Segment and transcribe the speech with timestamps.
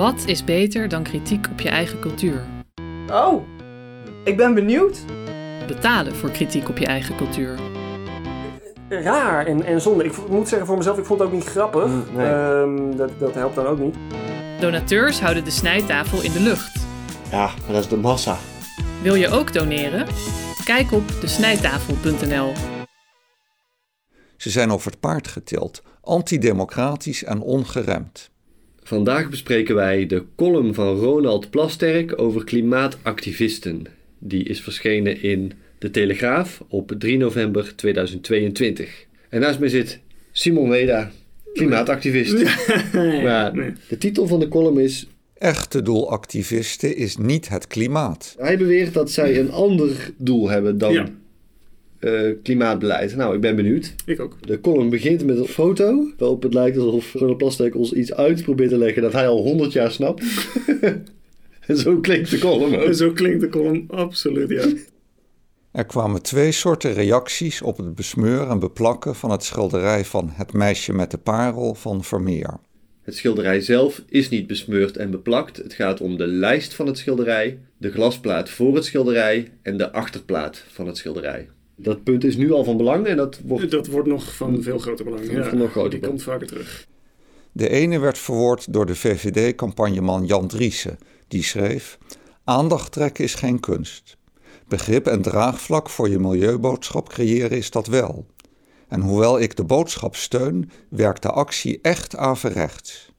[0.00, 2.44] Wat is beter dan kritiek op je eigen cultuur?
[3.10, 3.42] Oh,
[4.24, 5.04] ik ben benieuwd.
[5.66, 7.58] Betalen voor kritiek op je eigen cultuur.
[8.88, 10.04] Raar en, en zonde.
[10.04, 11.86] Ik moet zeggen voor mezelf, ik vond het ook niet grappig.
[11.86, 12.26] Mm, nee.
[12.26, 13.96] Ehm, dat, dat helpt dan ook niet.
[14.60, 16.86] Donateurs houden de snijtafel in de lucht.
[17.30, 18.36] Ja, maar dat is de massa.
[19.02, 20.06] Wil je ook doneren?
[20.64, 22.52] Kijk op desnijtafel.nl.
[24.36, 28.30] Ze zijn over het paard getild, antidemocratisch en ongeremd.
[28.82, 33.86] Vandaag bespreken wij de column van Ronald Plasterk over klimaatactivisten.
[34.18, 39.06] Die is verschenen in De Telegraaf op 3 november 2022.
[39.28, 40.00] En naast mij zit
[40.32, 41.10] Simon Weda,
[41.54, 42.44] klimaatactivist.
[43.22, 45.06] Maar de titel van de column is...
[45.38, 48.34] Echte doelactivisten is niet het klimaat.
[48.38, 51.08] Hij beweert dat zij een ander doel hebben dan Ja.
[52.00, 53.16] Eh, klimaatbeleid.
[53.16, 53.94] Nou, ik ben benieuwd.
[54.04, 54.46] Ik ook.
[54.46, 58.42] De column begint met een foto waarop het lijkt alsof Ronald Plasterk ons iets uit
[58.42, 60.24] probeert te leggen dat hij al 100 jaar snapt.
[61.66, 62.84] en zo klinkt de column ook.
[62.84, 64.64] En zo klinkt de column absoluut, ja.
[65.72, 70.52] Er kwamen twee soorten reacties op het besmeuren en beplakken van het schilderij van Het
[70.52, 72.58] meisje met de parel van Vermeer.
[73.02, 75.56] Het schilderij zelf is niet besmeurd en beplakt.
[75.56, 79.92] Het gaat om de lijst van het schilderij, de glasplaat voor het schilderij en de
[79.92, 81.48] achterplaat van het schilderij.
[81.82, 84.78] Dat punt is nu al van belang en dat wordt Dat wordt nog van veel
[84.78, 85.26] groter belang.
[85.26, 86.18] Van- Ja, van nog groter die belang.
[86.18, 86.86] komt vaker terug.
[87.52, 91.98] De ene werd verwoord door de VVD-campagneman Jan Driessen, die schreef:
[92.44, 94.16] Aandacht trekken is geen kunst.
[94.68, 98.26] Begrip en draagvlak voor je milieuboodschap creëren is dat wel.
[98.88, 103.12] En hoewel ik de boodschap steun, werkt de actie echt averechts.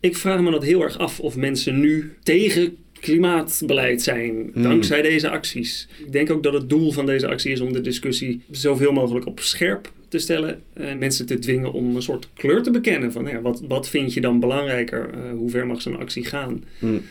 [0.00, 5.30] Ik vraag me dat heel erg af of mensen nu tegen klimaatbeleid zijn dankzij deze
[5.30, 5.88] acties.
[6.04, 9.26] Ik denk ook dat het doel van deze actie is om de discussie zoveel mogelijk
[9.26, 13.26] op scherp te stellen en mensen te dwingen om een soort kleur te bekennen van
[13.26, 15.10] ja, wat, wat vind je dan belangrijker?
[15.14, 16.64] Eh, hoe ver mag zo'n actie gaan?
[16.78, 17.02] Hmm.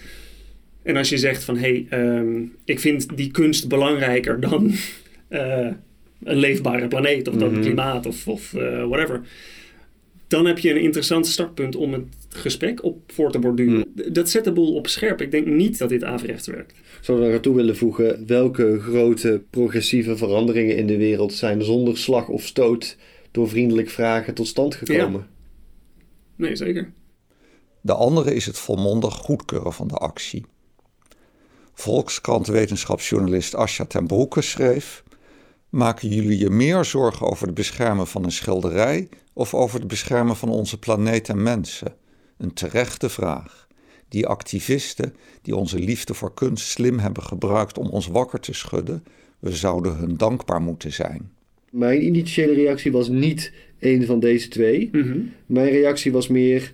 [0.84, 4.72] En als je zegt van hé, hey, ehm, ik vind die kunst belangrijker dan
[5.28, 5.68] eh,
[6.24, 7.62] een leefbare planeet of dan Mhm.
[7.62, 9.22] klimaat of, of eh, whatever.
[10.32, 13.94] Dan heb je een interessant startpunt om het gesprek op voor te borduren.
[13.96, 15.22] D- Dat zet de boel op scherp.
[15.22, 16.74] Ik denk niet dat dit averechts werkt.
[17.02, 21.98] Zou ik er toe willen voegen, welke grote progressieve veranderingen in de wereld zijn zonder
[21.98, 22.98] slag of stoot
[23.32, 25.28] door vriendelijk vragen tot stand gekomen?
[26.36, 26.92] Nee, zeker.
[27.82, 30.46] De andere is het volmondig goedkeuren van de actie.
[31.74, 35.04] Volkskrant wetenschapsjournalist Asja ten Broeke schreef:
[35.72, 40.36] Maken jullie je meer zorgen over het beschermen van een schilderij of over het beschermen
[40.36, 41.96] van onze planeet en mensen?
[42.38, 43.68] Een terechte vraag.
[44.10, 49.04] Die activisten die onze liefde voor kunst slim hebben gebruikt om ons wakker te schudden,
[49.40, 51.32] we zouden hun dankbaar moeten zijn.
[51.70, 54.90] Mijn initiële reactie was niet een van deze twee.
[54.92, 55.20] Mhm.
[55.46, 56.74] Mijn reactie was meer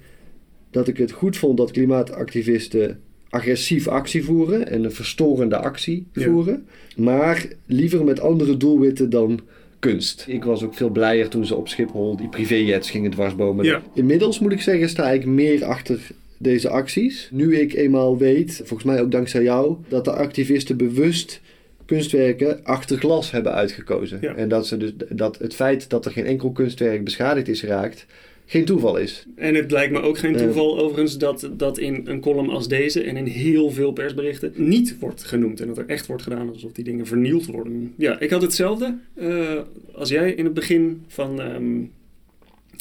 [0.71, 6.23] dat ik het goed vond dat klimaatactivisten agressief actie voeren en een verstorende actie Ja.
[6.23, 6.65] voeren,
[6.95, 9.39] maar liever met andere doelwitten dan
[9.79, 10.25] kunst.
[10.27, 13.65] Ik was ook veel blijer toen ze op Schiphol die privéjets gingen dwarsbomen.
[13.65, 13.81] Ja.
[13.93, 15.99] Inmiddels moet ik zeggen, sta ik meer achter
[16.37, 17.29] deze acties.
[17.31, 21.41] Nu ik eenmaal weet, volgens mij ook dankzij jou, dat de activisten bewust
[21.85, 24.17] kunstwerken achter glas hebben uitgekozen.
[24.21, 24.35] Ja.
[24.35, 28.05] En dat, ze dus, dat het feit dat er geen enkel kunstwerk beschadigd is geraakt,
[28.49, 29.25] geen toeval is.
[29.35, 33.03] En het lijkt me ook geen toeval overigens dat dat in een column als deze
[33.03, 35.61] en in heel veel persberichten niet wordt genoemd.
[35.61, 37.93] En dat er echt wordt gedaan alsof die dingen vernield worden.
[37.97, 39.59] Ja, ik had hetzelfde eh,
[39.93, 41.81] als jij in het begin van ehm,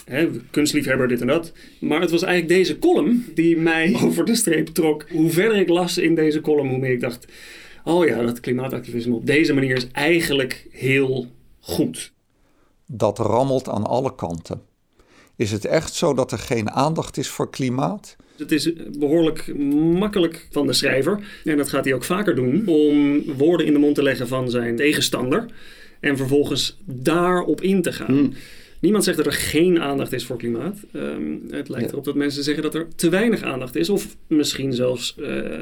[0.04, 1.52] hè, kunstliefhebber dit en dat.
[1.80, 5.06] Maar het was eigenlijk deze column die mij over de streep trok.
[5.10, 7.26] Hoe verder ik las in deze column, hoe meer ik dacht...
[7.84, 11.26] Oh ja, dat klimaatactivisme op deze manier is eigenlijk heel
[11.60, 12.12] goed.
[12.86, 14.60] Dat rammelt aan alle kanten.
[15.36, 18.16] Is het echt zo dat er geen aandacht is voor klimaat?
[18.38, 19.56] Het is behoorlijk
[19.98, 23.78] makkelijk van de schrijver, en dat gaat hij ook vaker doen, om woorden in de
[23.78, 25.46] mond te leggen van zijn tegenstander
[26.00, 28.06] en vervolgens daarop in te gaan.
[28.06, 28.32] Hmm.
[28.80, 30.76] Niemand zegt dat er geen aandacht is voor klimaat.
[30.92, 31.92] Ehm, het lijkt Ja.
[31.92, 35.58] erop dat mensen zeggen dat er te weinig aandacht is, of misschien zelfs eh,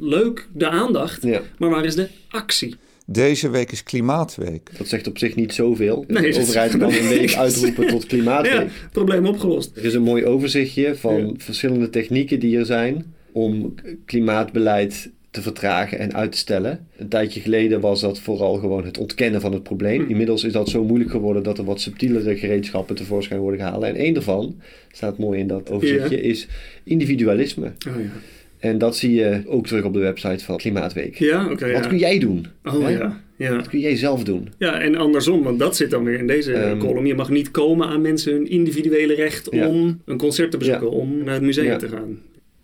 [0.00, 1.42] leuk de aandacht, Ja.
[1.58, 2.76] maar waar is de actie?
[3.12, 4.70] Deze week is Klimaatweek.
[4.78, 6.04] Dat zegt op zich niet zoveel.
[6.08, 8.52] Nee, de overheid kan een week uitroepen tot klimaatweek.
[8.52, 9.76] Ja, probleem opgelost.
[9.76, 11.32] Er is een mooi overzichtje van Ja.
[11.36, 13.74] verschillende technieken die er zijn om
[14.06, 16.86] klimaatbeleid te vertragen en uit te stellen.
[16.96, 20.04] Een tijdje geleden was dat vooral gewoon het ontkennen van het probleem.
[20.04, 20.10] Hm.
[20.10, 23.82] Inmiddels is dat zo moeilijk geworden dat er wat subtielere gereedschappen tevoorschijn worden gehaald.
[23.82, 24.60] En één daarvan,
[24.92, 26.22] staat mooi in dat overzichtje, Ja.
[26.22, 26.46] is
[26.84, 27.66] individualisme.
[27.66, 28.10] Oh ja,
[28.60, 31.14] En dat zie je ook terug op de website van Klimaatweek.
[31.18, 31.72] ja oké.
[31.72, 31.88] Wat ja.
[31.88, 32.46] kun jij doen?
[32.64, 32.90] Oh Hè?
[32.90, 33.56] ja, ja.
[33.56, 34.48] Wat kun jij zelf doen?
[34.58, 37.06] Ja, en andersom, want dat zit dan weer in deze Ehm, column.
[37.06, 39.68] Je mag niet komen aan mensen hun individuele recht Ja.
[39.68, 41.76] om een concert te bezoeken, om naar het museum Ja.
[41.76, 42.18] te gaan.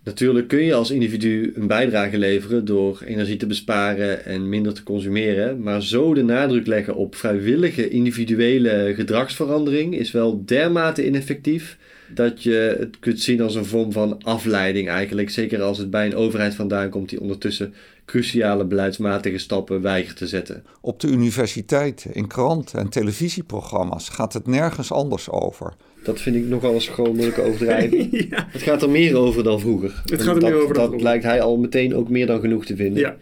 [0.05, 4.83] Natuurlijk kun je als individu een bijdrage leveren door energie te besparen en minder te
[4.83, 5.61] consumeren.
[5.63, 11.79] Maar zo de nadruk leggen op vrijwillige individuele gedragsverandering is wel dermate ineffectief
[12.15, 15.31] dat je het kunt zien als een vorm van afleiding eigenlijk.
[15.31, 17.75] Zeker als het bij een overheid vandaan komt die ondertussen
[18.05, 20.65] cruciale beleidsmatige stappen weigert te zetten.
[20.81, 25.75] Op de universiteiten, in kranten en televisieprogramma's gaat het nergens anders over.
[26.03, 28.09] Dat vind ik nogal een schromelijke overdrijving.
[28.31, 28.47] ja.
[28.51, 30.03] Het gaat er meer over dan vroeger.
[30.05, 31.03] Het gaat er dat, meer over dan Dat vroeger.
[31.03, 33.03] lijkt hij al meteen ook meer dan genoeg te vinden.
[33.03, 33.17] ja.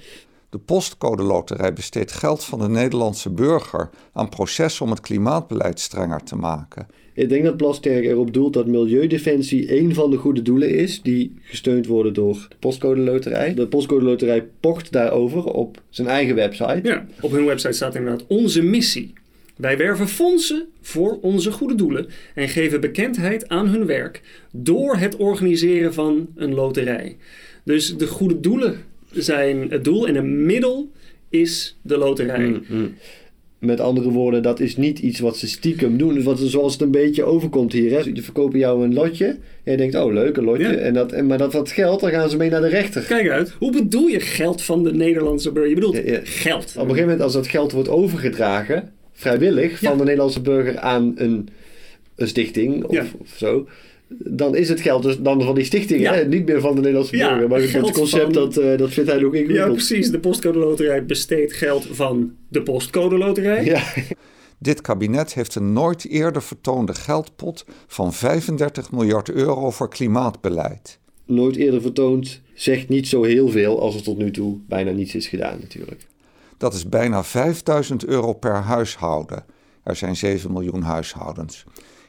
[0.50, 6.22] De postcode loterij besteedt geld van de Nederlandse burger aan processen om het klimaatbeleid strenger
[6.22, 6.86] te maken.
[7.14, 11.34] Ik denk dat Plasterk erop doelt dat Milieudefensie een van de goede doelen is die
[11.42, 13.54] gesteund worden door de Postcode Loterij.
[13.54, 16.80] De Postcode Loterij pocht daarover op zijn eigen website.
[16.82, 19.12] Ja, op hun website staat inderdaad onze missie.
[19.56, 25.16] Wij werven fondsen voor onze goede doelen en geven bekendheid aan hun werk door het
[25.16, 27.16] organiseren van een loterij.
[27.64, 28.76] Dus de goede doelen
[29.10, 30.90] zijn het doel en een middel
[31.28, 32.46] is de loterij.
[32.46, 32.94] Mm, mm.
[33.64, 36.22] Met andere woorden, dat is niet iets wat ze stiekem doen.
[36.22, 37.90] Wat, zoals het een beetje overkomt hier.
[37.90, 38.10] Hè?
[38.12, 39.26] Je verkopen jou een lotje.
[39.64, 40.68] En je denkt, oh leuk, een lotje.
[40.68, 40.74] Ja.
[40.74, 43.02] En dat, en, maar dat wat geld, dan gaan ze mee naar de rechter.
[43.02, 45.68] Kijk uit, hoe bedoel je geld van de Nederlandse burger?
[45.68, 46.20] Je bedoelt Ja, ja.
[46.24, 46.64] geld.
[46.64, 51.12] Op een gegeven moment, als dat geld wordt overgedragen, vrijwillig, van de Nederlandse burger aan
[51.16, 51.48] een,
[52.16, 53.66] een stichting of, of zo.
[54.18, 56.14] Dan is het geld dus dan van die stichting, Ja.
[56.14, 56.24] hè?
[56.26, 57.48] niet meer van de Nederlandse Ja, burger.
[57.48, 59.72] Maar het geld concept, van- dat, eh, dat vindt hij Ja, ingewikkeld.
[59.72, 60.10] precies.
[60.10, 63.64] De postcode loterij besteedt geld van de postcode loterij.
[63.64, 63.82] Ja.
[64.58, 70.98] Dit kabinet heeft een nooit eerder vertoonde geldpot van 35 miljard euro voor klimaatbeleid.
[71.26, 75.14] Nooit eerder vertoond, zegt niet zo heel veel als er tot nu toe bijna niets
[75.14, 76.06] is gedaan natuurlijk.
[76.58, 79.44] Dat is bijna 5000 euro per huishouden.
[79.82, 81.64] Er zijn 7 miljoen huishoudens.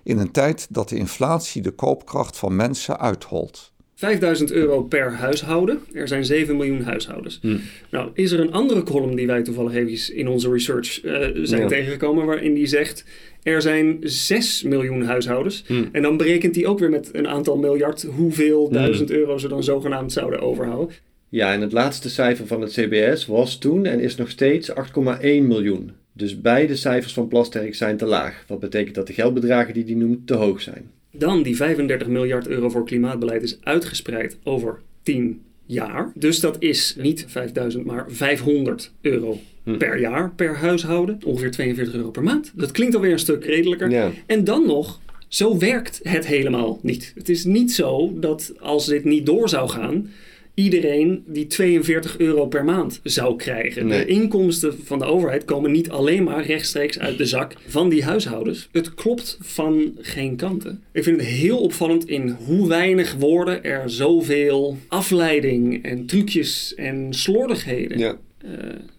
[0.05, 3.73] In een tijd dat de inflatie de koopkracht van mensen uitholt.
[3.95, 5.79] 5000 euro per huishouden.
[5.93, 7.39] Er zijn 7 miljoen huishoudens.
[7.41, 7.57] Hm.
[7.91, 11.61] Nou, is er een andere column die wij toevallig eventjes in onze research eh, zijn
[11.61, 11.67] Ja.
[11.67, 13.05] tegengekomen, waarin die zegt
[13.43, 15.63] er zijn 6 miljoen huishoudens.
[15.67, 15.83] Hm.
[15.91, 18.73] En dan berekent hij ook weer met een aantal miljard hoeveel Hm.
[18.73, 20.95] duizend euro ze dan zogenaamd zouden overhouden.
[21.29, 25.47] Ja, en het laatste cijfer van het CBS was toen en is nog steeds 8,1
[25.47, 25.91] miljoen.
[26.17, 28.43] Dus beide cijfers van Plasterk zijn te laag.
[28.47, 30.91] Wat betekent dat de geldbedragen die hij noemt te hoog zijn.
[31.11, 36.11] Dan die 35 miljard euro voor klimaatbeleid is uitgespreid over 10 jaar.
[36.15, 39.77] Dus dat is niet 5000, maar 500 euro Hm.
[39.77, 41.19] per jaar per huishouden.
[41.25, 42.51] Ongeveer 42 euro per maand.
[42.55, 43.89] Dat klinkt alweer een stuk redelijker.
[43.89, 44.11] Ja.
[44.25, 47.11] En dan nog, zo werkt het helemaal niet.
[47.15, 50.09] Het is niet zo dat als dit niet door zou gaan,
[50.55, 53.87] iedereen die 42 euro per maand zou krijgen.
[53.87, 54.05] Nee.
[54.05, 58.03] De inkomsten van de overheid komen niet alleen maar rechtstreeks uit de zak van die
[58.03, 58.69] huishoudens.
[58.71, 60.81] Het klopt van geen kanten.
[60.91, 67.07] Ik vind het heel opvallend in hoe weinig woorden er zoveel afleiding en trucjes en
[67.13, 68.17] slordigheden Ja.
[68.37, 68.49] eh,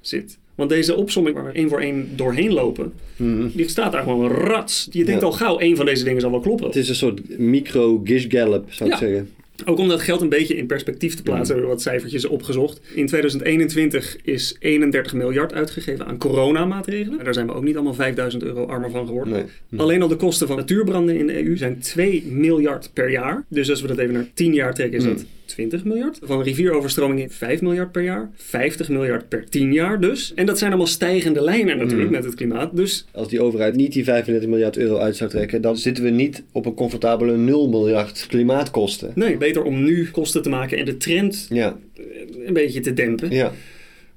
[0.00, 0.38] zit.
[0.54, 3.46] Want deze opsomming waar we één voor één doorheen lopen, Mhm.
[3.54, 4.88] die staat daar gewoon rats.
[4.90, 5.26] Je denkt Ja.
[5.26, 6.66] al gauw, één van deze dingen zal wel kloppen.
[6.66, 9.28] Het is een soort micro-gish-gallop, zou ik zeggen.
[9.64, 12.80] Ook om dat geld een beetje in perspectief te plaatsen, hebben we wat cijfertjes opgezocht.
[12.94, 17.24] In 2021 is 31 miljard uitgegeven aan coronamaatregelen.
[17.24, 19.32] Daar zijn we ook niet allemaal 5000 euro armer van geworden.
[19.32, 19.44] Nee.
[19.68, 19.80] Hm.
[19.80, 23.44] Alleen al de kosten van natuurbranden in de EU zijn 2 miljard per jaar.
[23.48, 25.10] Dus als we dat even naar 10 jaar trekken, is Hm.
[25.10, 26.18] dat 20 miljard.
[26.22, 28.30] Van rivieroverstromingen 5 miljard per jaar.
[28.34, 30.32] 50 miljard per 10 jaar dus.
[30.34, 32.14] En dat zijn allemaal stijgende lijnen natuurlijk Hm.
[32.14, 32.76] met het klimaat.
[32.76, 36.10] Dus Als die overheid niet die 35 miljard euro uit zou trekken, dan zitten we
[36.10, 39.12] niet op een comfortabele 0 miljard klimaatkosten.
[39.14, 42.02] nee, beter om nu kosten te maken en de trend Ja, eh,
[42.46, 43.30] een beetje te dempen.
[43.30, 43.52] ja.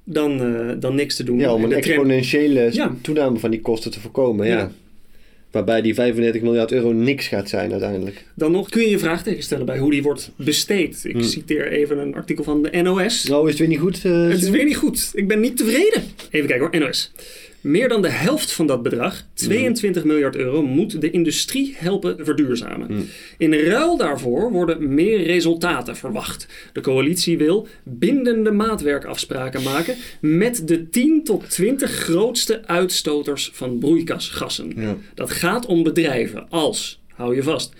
[0.04, 1.38] Dan, eh, dan niks te doen.
[1.38, 2.94] ja om En een exponentiële Ja.
[3.02, 4.46] toename van die kosten te voorkomen.
[4.46, 4.56] Ja.
[4.58, 4.70] Ja.
[5.50, 8.24] Waarbij die 35 miljard euro niks gaat zijn uiteindelijk.
[8.34, 11.00] Dan nog kun je je vraagteken stellen bij hoe die wordt besteed.
[11.04, 11.22] Ik Hmm.
[11.22, 13.24] citeer even een artikel van de NOS.
[13.24, 14.04] Nou, is het weer niet goed?
[14.04, 15.10] eh, Het is weer niet goed.
[15.14, 16.02] Ik ben niet tevreden.
[16.30, 17.12] Even kijken hoor, NOS.
[17.60, 22.86] Meer dan de helft van dat bedrag, 22 miljard euro, moet de industrie helpen verduurzamen.
[22.86, 23.06] Hmm.
[23.38, 26.46] In ruil daarvoor worden meer resultaten verwacht.
[26.72, 34.72] De coalitie wil bindende maatwerkafspraken maken met de 10 tot 20 grootste uitstoters van broeikasgassen.
[34.76, 34.96] Ja.
[35.14, 37.74] Dat gaat om bedrijven als, hou je vast,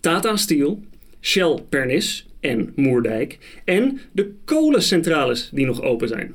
[0.00, 0.82] Tata Steel,
[1.20, 6.34] Shell Pernis en Moerdijk en de kolencentrales die nog open zijn.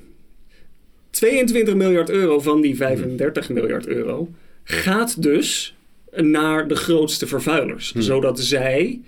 [1.09, 4.29] 22 miljard euro van die 35 miljard euro
[4.63, 5.75] gaat dus
[6.15, 8.01] naar de grootste vervuilers, Hmm.
[8.01, 8.99] zodat zij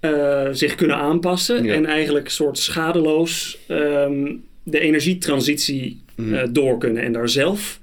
[0.00, 1.74] eh, zich kunnen aanpassen Ja.
[1.74, 4.32] en eigenlijk soort schadeloos ehm,
[4.62, 6.34] de energietransitie Hmm.
[6.34, 7.80] eh, door kunnen en daar zelf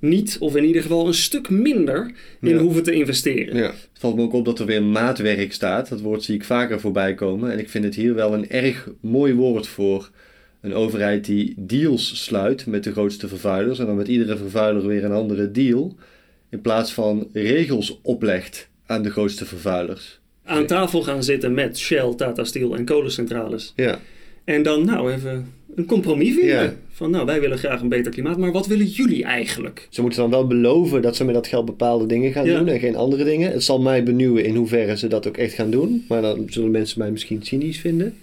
[0.00, 2.56] niet, of in ieder geval een stuk minder, in Ja.
[2.56, 3.56] hoeven te investeren.
[3.56, 3.62] Ja.
[3.66, 5.88] Het valt me ook op dat er weer maatwerk staat.
[5.88, 7.52] Dat woord zie ik vaker voorbij komen.
[7.52, 10.10] En ik vind het hier wel een erg mooi woord voor
[10.62, 13.78] een overheid die deals sluit met de grootste vervuilers.
[13.78, 15.96] En dan met iedere vervuiler weer een andere deal.
[16.50, 20.20] In plaats van regels oplegt aan de grootste vervuilers.
[20.44, 23.72] Aan tafel gaan zitten met Shell, Tata Steel en kolencentrales.
[23.76, 23.98] Ja,
[24.44, 26.62] En dan nou even een compromis vinden.
[26.62, 26.74] Ja.
[26.92, 29.86] Van nou, wij willen graag een beter klimaat, maar wat willen jullie eigenlijk?
[29.90, 32.58] Ze moeten dan wel beloven dat ze met dat geld bepaalde dingen gaan Ja.
[32.58, 33.52] doen en geen andere dingen.
[33.52, 36.04] Het zal mij benieuwen in hoeverre ze dat ook echt gaan doen.
[36.08, 38.14] Maar dan zullen mensen mij misschien cynisch vinden.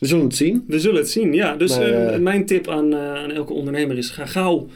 [0.00, 0.64] We zullen het zien.
[0.66, 1.56] We zullen het zien, ja.
[1.56, 4.66] Dus Maar, eh, eh, mijn tip aan, eh, aan elke ondernemer is: ga gauw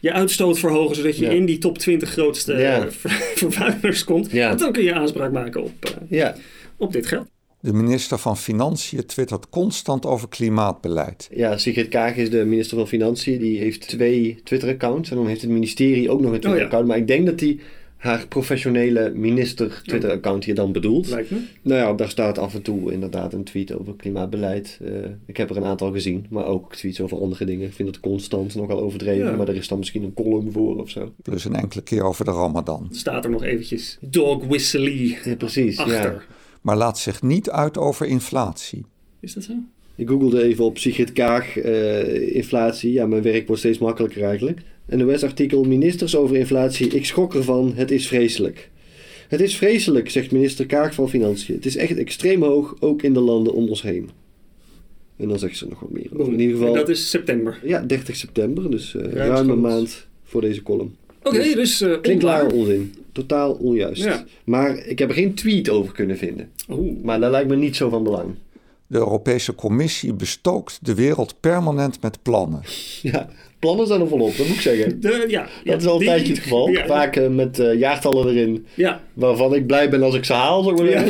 [0.00, 1.30] je uitstoot verhogen, zodat je Ja.
[1.30, 2.90] in die top 20 grootste Ja.
[2.90, 3.10] ver-
[3.44, 4.30] vervuilers komt.
[4.30, 4.48] Ja.
[4.48, 6.34] Want dan kun je aanspraak maken op, eh, Ja,
[6.76, 7.26] op dit geld.
[7.60, 11.28] De minister van Financiën twittert constant over klimaatbeleid.
[11.34, 13.38] ja Sigrid Kaag is de minister van Financiën.
[13.38, 15.10] Die heeft twee Twitter-accounts.
[15.10, 16.86] En dan heeft het ministerie ook nog een Twitter-account.
[16.86, 17.60] Maar ik denk dat die
[18.02, 21.08] haar professionele minister Twitter-account hier dan bedoelt.
[21.08, 21.38] Lijkt me.
[21.62, 24.78] Nou ja, daar staat af en toe inderdaad een tweet over klimaatbeleid.
[24.84, 24.92] Eh,
[25.26, 27.66] ik heb er een aantal gezien, maar ook tweets over andere dingen.
[27.66, 29.36] Ik vind het constant nogal overdreven, Ja.
[29.36, 31.12] maar er is dan misschien een column voor of zo.
[31.22, 32.88] Plus een enkele keer over de Ramadan.
[32.90, 35.78] Staat er nog eventjes dog whistly Ja, precies.
[35.78, 36.12] achter.
[36.12, 36.22] Ja.
[36.60, 38.84] Maar laat zich niet uit over inflatie.
[39.20, 39.52] Is dat zo?
[39.96, 42.92] Ik googelde even op Sigrid Kaag, eh, inflatie.
[42.92, 44.60] Ja, mijn werk wordt steeds makkelijker eigenlijk.
[44.86, 46.86] NOS-artikel, ministers over inflatie.
[46.88, 48.70] Ik schrok ervan, het is vreselijk.
[49.28, 51.54] Het is vreselijk, zegt minister Kaag van Financiën.
[51.54, 54.10] Het is echt extreem hoog, ook in de landen om ons heen.
[55.16, 56.06] En dan zegt ze nog wat meer.
[56.16, 56.32] over.
[56.32, 57.60] In ieder geval, En dat is september.
[57.64, 60.94] ja, 30 september, dus eh ruim een maand voor deze column.
[61.22, 62.94] Oké, Dus- dus eh Klinkt klaar onzin.
[63.12, 64.04] Totaal onjuist.
[64.04, 64.24] Ja.
[64.44, 66.48] Maar ik heb er geen tweet over kunnen vinden.
[66.70, 67.02] Oeh.
[67.02, 68.34] Maar dat lijkt me niet zo van belang.
[68.92, 72.60] De Europese Commissie bestookt de wereld permanent met plannen.
[73.02, 75.00] Ja, plannen zijn er volop, dat moet ik zeggen.
[75.00, 76.68] De, ja, Dat is al een die- tijdje het geval.
[76.68, 80.32] Ja, Vaak eh, met eh, jaartallen erin, Ja, waarvan ik blij ben als ik ze
[80.32, 80.62] haal.
[80.62, 81.04] Zeg maar ja.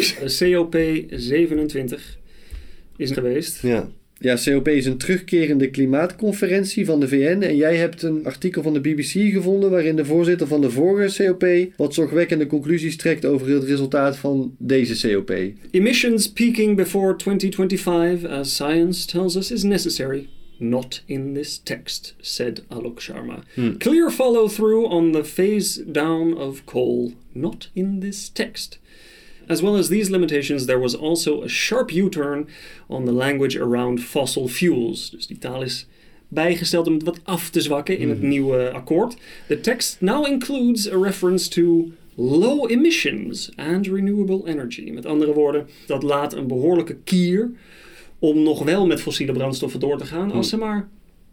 [0.57, 0.77] COP
[1.11, 2.19] 27
[2.97, 3.63] is er geweest.
[3.63, 3.89] ja.
[4.23, 7.43] Ja, COP is een terugkerende klimaatconferentie van de VN.
[7.43, 11.25] En jij hebt een artikel van de BBC gevonden waarin de voorzitter van de vorige
[11.25, 15.31] COP wat zorgwekkende conclusies trekt over het resultaat van deze COP.
[15.71, 20.29] Emissions peaking before 2025, as science tells us, is necessary.
[20.59, 23.43] Not in this text, said Alok Sharma.
[23.79, 27.13] Clear follow through on the phase down of coal.
[27.33, 28.79] Not in this text.
[29.53, 32.47] As well as these limitations, there was also a sharp U turn
[32.89, 35.11] on the language around fossil fuels.
[35.11, 35.87] Dus die taal is
[36.29, 39.17] bijgesteld om het wat af te zwakken in het nieuwe akkoord.
[39.49, 44.91] The text now includes a reference to low emissions and renewable energy.
[44.91, 47.51] Met andere woorden, dat laat een behoorlijke kier
[48.19, 50.89] om nog wel met fossiele brandstoffen door te gaan als ze maar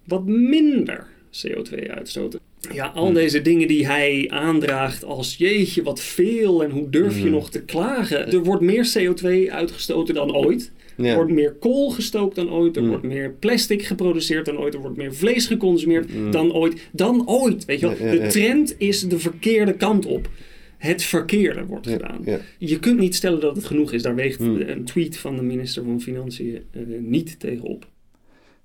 [0.05, 2.39] wat minder CO2 uitstoten.
[2.73, 7.29] Ja, al deze dingen die hij aandraagt als jeetje wat veel en hoe durf je
[7.29, 8.31] nog te klagen.
[8.31, 10.71] Er wordt meer CO2 uitgestoten dan ooit.
[10.97, 12.75] Er wordt meer kool gestookt dan ooit.
[12.77, 14.73] Er wordt meer plastic geproduceerd dan ooit.
[14.73, 16.87] Er wordt meer vlees geconsumeerd dan ooit.
[16.91, 17.65] Dan ooit.
[17.65, 18.07] Weet je wel?
[18.07, 20.29] Ja, ja, De trend is de verkeerde kant op.
[20.77, 22.25] Het verkeerde wordt gedaan.
[22.57, 24.01] Je kunt niet stellen dat het genoeg is.
[24.01, 27.87] Daar weegt een tweet van de minister van Financiën eh, niet tegenop.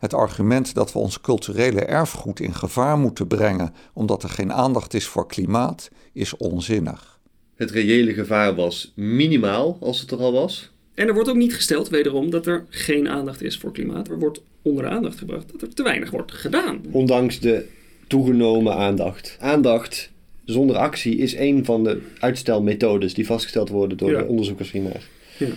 [0.04, 4.94] Het argument dat we ons culturele erfgoed in gevaar moeten brengen omdat er geen aandacht
[4.94, 7.20] is voor klimaat, is onzinnig.
[7.54, 10.70] Het reële gevaar was minimaal als het er al was.
[10.94, 14.08] En er wordt ook niet gesteld, wederom, dat er geen aandacht is voor klimaat.
[14.08, 16.80] Er wordt onder de aandacht gebracht dat er te weinig wordt gedaan.
[16.90, 17.66] Ondanks de
[18.06, 19.36] toegenomen aandacht.
[19.40, 20.10] Aandacht
[20.44, 24.18] zonder actie is een van de uitstelmethodes die vastgesteld worden door Ja.
[24.18, 25.08] de onderzoekers hiernaar.
[25.38, 25.48] Ja.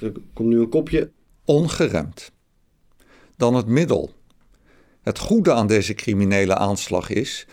[0.00, 1.10] Er komt nu een kopje.
[1.44, 2.34] Ongeremd.
[3.36, 4.14] Dan het middel.
[5.02, 7.46] Het goede aan deze criminele aanslag is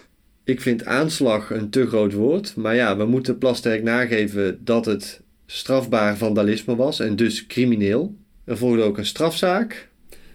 [0.44, 2.56] Ik vind aanslag een te groot woord.
[2.56, 8.16] Maar ja, we moeten Plasterk nageven dat het strafbaar vandalisme was en dus crimineel.
[8.46, 9.90] Er volgde ook een strafzaak.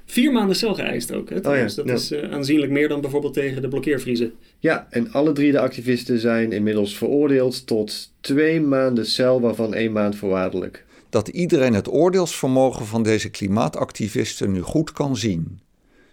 [0.04, 1.30] Vier maanden cel geëist ook.
[1.30, 1.74] Hè, trouwens.
[1.74, 1.92] dat ja.
[1.92, 4.32] is eh, aanzienlijk meer dan bijvoorbeeld tegen de blokkeervriezen.
[4.58, 9.92] Ja, en alle drie de activisten zijn inmiddels veroordeeld tot twee maanden cel, waarvan één
[9.92, 10.84] maand voorwaardelijk.
[11.10, 15.60] Dat iedereen het oordeelsvermogen van deze klimaatactivisten nu goed kan zien.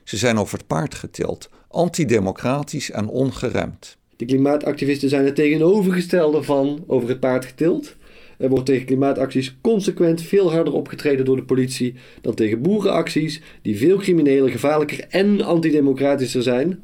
[0.04, 3.98] Ze zijn over het paard getild, antidemocratisch en ongeremd.
[4.16, 7.96] De klimaatactivisten zijn het tegenovergestelde van over het paard getild.
[8.38, 13.78] Er wordt tegen klimaatacties consequent veel harder opgetreden door de politie dan tegen boerenacties die
[13.78, 16.84] veel crimineler, gevaarlijker en antidemocratischer zijn.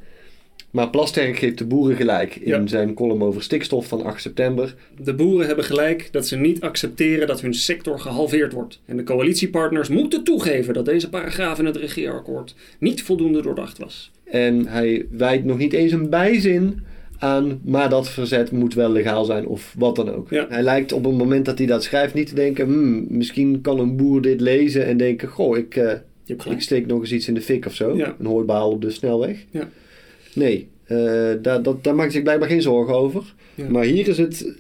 [0.71, 2.67] Maar Plasterk geeft de boeren gelijk in Ja.
[2.67, 4.75] zijn column over stikstof van 8 september.
[5.03, 8.79] De boeren hebben gelijk dat ze niet accepteren dat hun sector gehalveerd wordt.
[8.85, 14.11] En de coalitiepartners moeten toegeven dat deze paragraaf in het regeerakkoord niet voldoende doordacht was.
[14.23, 16.79] En hij wijdt nog niet eens een bijzin
[17.19, 20.29] aan, maar dat verzet moet wel legaal zijn of wat dan ook.
[20.29, 20.45] Ja.
[20.49, 23.79] Hij lijkt op het moment dat hij dat schrijft niet te denken, hmm, misschien kan
[23.79, 25.91] een boer dit lezen en denken, goh, ik, eh,
[26.25, 27.95] ik steek nog eens iets in de fik of zo.
[27.97, 28.15] Ja.
[28.19, 29.45] Een hooibaal op de snelweg.
[29.51, 29.69] Ja.
[30.33, 30.97] Nee, eh,
[31.41, 33.33] daar, dat, daar maakt zich blijkbaar geen zorgen over.
[33.55, 33.69] Ja.
[33.69, 34.53] Maar hier is het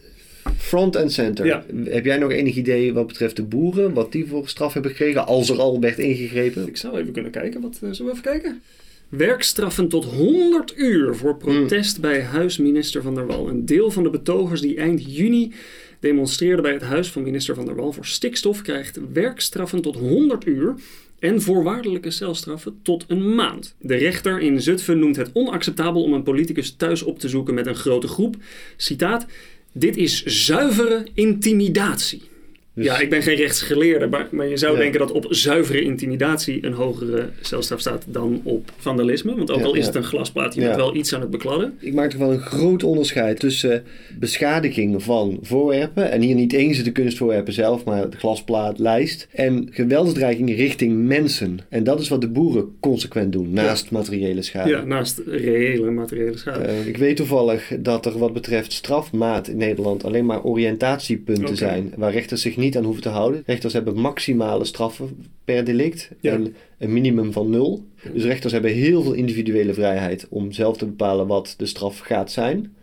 [0.57, 1.45] front and center.
[1.45, 1.65] Ja.
[1.83, 5.25] Heb jij nog enig idee wat betreft de boeren, wat die voor straf hebben gekregen,
[5.25, 6.67] als er al werd ingegrepen?
[6.67, 7.61] Ik zou even kunnen kijken.
[7.61, 8.61] Wat, eh, zullen we even kijken?
[9.09, 13.49] Werkstraffen tot 100 uur voor protest bij huisminister Van der Wal.
[13.49, 15.53] Een deel van de betogers die eind juni
[15.99, 20.45] demonstreerden bij het huis van minister Van der Wal voor stikstof krijgt werkstraffen tot 100
[20.45, 20.75] uur
[21.21, 23.75] en voorwaardelijke celstraffen tot een maand.
[23.79, 27.67] De rechter in Zutphen noemt het onacceptabel om een politicus thuis op te zoeken met
[27.67, 28.35] een grote groep.
[28.77, 29.25] Citaat:
[29.71, 32.30] Dit is zuivere intimidatie.
[32.73, 34.79] Dus- ja, ik ben geen rechtsgeleerde, maar, maar je zou Ja.
[34.79, 39.35] denken dat op zuivere intimidatie een hogere celstraf staat dan op vandalisme.
[39.35, 39.85] Want ook Ja, al is ja.
[39.85, 41.73] het een glasplaat, je bent wel iets aan het bekladden.
[41.79, 43.83] Ik maak toch wel een groot onderscheid tussen
[44.19, 49.67] beschadiging van voorwerpen, en hier niet eens de kunstvoorwerpen zelf, maar de glasplaat, lijst, en
[49.71, 51.59] geweldsdreiging richting mensen.
[51.69, 54.69] En dat is wat de boeren consequent doen, naast materiële schade.
[54.69, 56.63] Ja, naast reële materiële schade.
[56.63, 61.93] Eh, ik weet toevallig dat er wat betreft strafmaat in Nederland alleen maar oriëntatiepunten zijn,
[61.95, 63.43] waar rechters zich niet aan hoeven te houden.
[63.45, 66.31] Rechters hebben maximale straffen per delict Ja.
[66.33, 67.85] en een minimum van nul.
[68.13, 72.31] Dus rechters hebben heel veel individuele vrijheid om zelf te bepalen wat de straf gaat
[72.31, 72.73] zijn.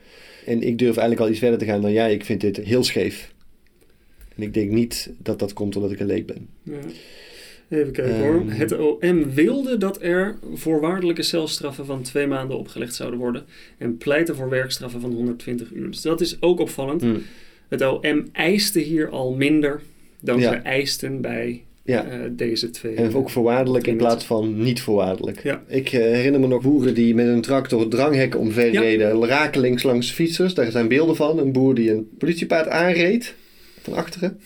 [0.46, 2.12] En ik durf eigenlijk al iets verder te gaan dan jij.
[2.12, 3.32] Ik vind dit heel scheef.
[4.36, 6.48] En ik denk niet dat dat komt omdat ik een leek ben.
[6.62, 6.72] Ja.
[7.68, 8.22] Even kijken Ehm.
[8.22, 8.42] hoor.
[8.48, 13.44] Het OM wilde dat er voorwaardelijke celstraffen van twee maanden opgelegd zouden worden.
[13.78, 15.90] En pleitte voor werkstraffen van 120 uur.
[15.90, 17.00] Dus dat is ook opvallend.
[17.02, 17.16] Hm.
[17.68, 19.80] Het OM eiste hier al minder
[20.20, 20.50] dan Ja.
[20.52, 22.04] ze eisten bij Ja.
[22.04, 22.94] eh, deze twee.
[22.94, 25.42] En ook voorwaardelijk in plaats van niet voorwaardelijk.
[25.42, 25.62] Ja.
[25.66, 30.54] Ik eh, herinner me nog boeren die met een tractor dranghekken omverreden, rakelings langs fietsers.
[30.54, 31.38] Daar zijn beelden van.
[31.38, 33.34] Een boer die een politiepaard aanreed
[33.82, 34.40] van achteren.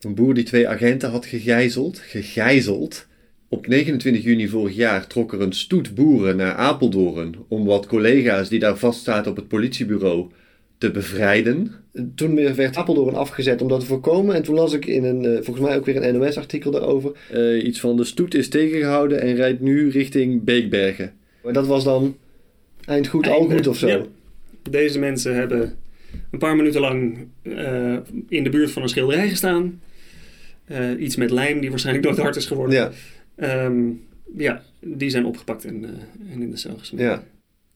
[0.00, 1.98] Een boer die twee agenten had gegijzeld.
[1.98, 3.06] Gegijzeld.
[3.48, 8.48] Op 29 juni vorig jaar trok er een stoet boeren naar Apeldoorn om wat collega's
[8.48, 10.30] die daar vastzaten op het politiebureau
[10.78, 11.72] te bevrijden.
[12.14, 14.34] Toen werd Apeldoorn afgezet om dat te voorkomen.
[14.34, 17.12] En toen las ik in een, eh, volgens mij ook weer een NOS-artikel daarover.
[17.32, 21.12] eh, iets van de stoet is tegengehouden en rijdt nu richting Beekbergen.
[21.42, 22.16] Maar dat was dan
[22.84, 23.88] eind goed, al goed of zo.
[23.88, 24.02] Ja.
[24.70, 25.74] Deze mensen hebben
[26.30, 27.96] een paar minuten lang eh,
[28.28, 29.80] in de buurt van een schilderij gestaan.
[30.64, 32.74] Eh, iets met lijm die waarschijnlijk nooit hard is geworden.
[32.76, 32.90] Ja,
[33.36, 33.82] Ehm,
[34.36, 37.06] ja, die zijn opgepakt en, eh, en in de cel gesmeten.
[37.08, 37.24] ja.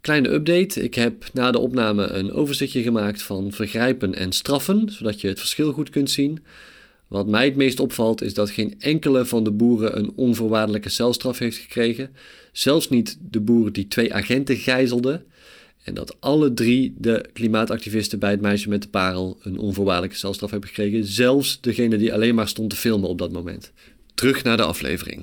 [0.00, 0.82] Kleine update.
[0.82, 5.38] Ik heb na de opname een overzichtje gemaakt van vergrijpen en straffen, zodat je het
[5.38, 6.38] verschil goed kunt zien.
[7.08, 11.38] Wat mij het meest opvalt is dat geen enkele van de boeren een onvoorwaardelijke celstraf
[11.38, 12.10] heeft gekregen.
[12.52, 15.22] Zelfs niet de boer die twee agenten gijzelde.
[15.84, 20.50] En dat alle drie de klimaatactivisten bij het meisje met de parel een onvoorwaardelijke celstraf
[20.50, 21.04] hebben gekregen.
[21.04, 23.72] Zelfs degene die alleen maar stond te filmen op dat moment.
[24.14, 25.22] Terug naar de aflevering.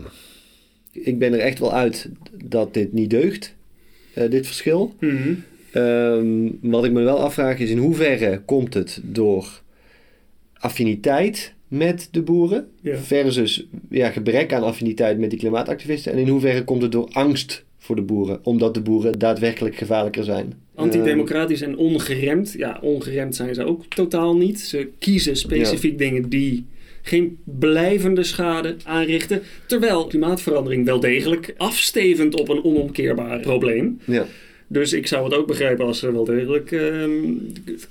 [0.92, 2.10] Ik ben er echt wel uit
[2.44, 3.56] dat dit niet deugt,
[4.16, 4.96] eh, dit verschil.
[5.00, 5.34] Mhm.
[5.72, 9.62] Ehm, wat ik me wel afvraag is in hoeverre komt het door
[10.54, 12.98] affiniteit met de boeren Ja.
[12.98, 17.66] versus ja, gebrek aan affiniteit met die klimaatactivisten en in hoeverre komt het door angst
[17.78, 20.54] voor de boeren omdat de boeren daadwerkelijk gevaarlijker zijn.
[20.76, 22.54] Antidemocratisch en ongeremd.
[22.58, 24.60] Ja, ongeremd zijn ze ook totaal niet.
[24.60, 26.66] Ze kiezen specifiek dingen die
[27.06, 29.42] geen blijvende schade aanrichten.
[29.68, 34.00] Terwijl klimaatverandering wel degelijk afstevend op een onomkeerbaar probleem.
[34.06, 34.26] Ja.
[34.68, 37.12] Dus ik zou het ook begrijpen als ze wel degelijk, ehm,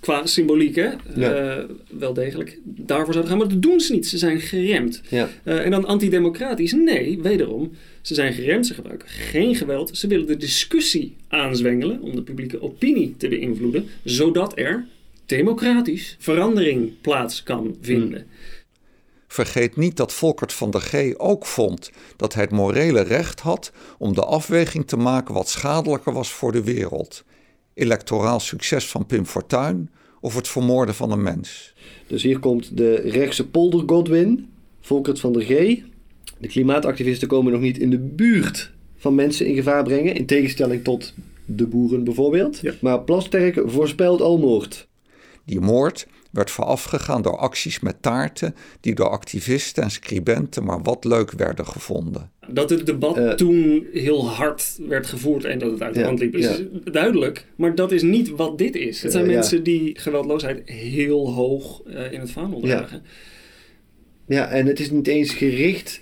[0.00, 1.32] qua symboliek, hè, Ja.
[1.34, 1.64] eh,
[1.98, 3.38] wel degelijk daarvoor zouden gaan.
[3.38, 4.06] Maar dat doen ze niet.
[4.06, 5.02] Ze zijn geremd.
[5.08, 5.28] Ja.
[5.42, 6.72] Eh, en dan antidemocratisch?
[6.72, 7.70] Nee, wederom.
[8.02, 9.96] Ze zijn geremd, ze gebruiken geen geweld.
[9.96, 14.84] Ze willen de discussie aanzwengelen om de publieke opinie te beïnvloeden, zodat er
[15.26, 18.26] democratisch verandering plaats kan vinden.
[19.34, 23.72] Vergeet niet dat Volkert van der G ook vond dat hij het morele recht had
[23.98, 27.24] om de afweging te maken wat schadelijker was voor de wereld.
[27.74, 31.74] Electoraal succes van Pim Fortuyn of het vermoorden van een mens.
[32.06, 34.48] Dus hier komt de rechtse polder Godwin,
[34.80, 35.48] Volkert van der G.
[36.38, 40.84] De klimaatactivisten komen nog niet in de buurt van mensen in gevaar brengen, in tegenstelling
[40.84, 42.58] tot de boeren bijvoorbeeld.
[42.60, 42.72] Ja.
[42.80, 44.88] Maar Plasterk voorspelt al moord.
[45.44, 51.04] Die moord werd voorafgegaan door acties met taarten die door activisten en scribenten maar wat
[51.04, 52.30] leuk werden gevonden.
[52.48, 53.30] Dat het debat Eh.
[53.30, 56.90] toen heel hard werd gevoerd en dat het uit de hand liep, is ja.
[56.92, 57.46] duidelijk.
[57.56, 59.02] Maar dat is niet wat dit is.
[59.02, 59.36] Het zijn Eh, ja.
[59.36, 62.76] mensen die geweldloosheid heel hoog eh, in het vaandel Ja.
[62.76, 63.02] dragen.
[64.26, 66.00] Ja, en het is niet eens gericht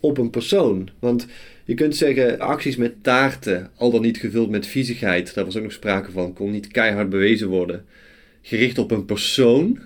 [0.00, 0.88] op een persoon.
[0.98, 1.26] Want
[1.64, 5.62] je kunt zeggen, acties met taarten, al dan niet gevuld met viezigheid, daar was ook
[5.62, 7.84] nog sprake van, kon niet keihard bewezen worden,
[8.42, 9.78] gericht op een persoon,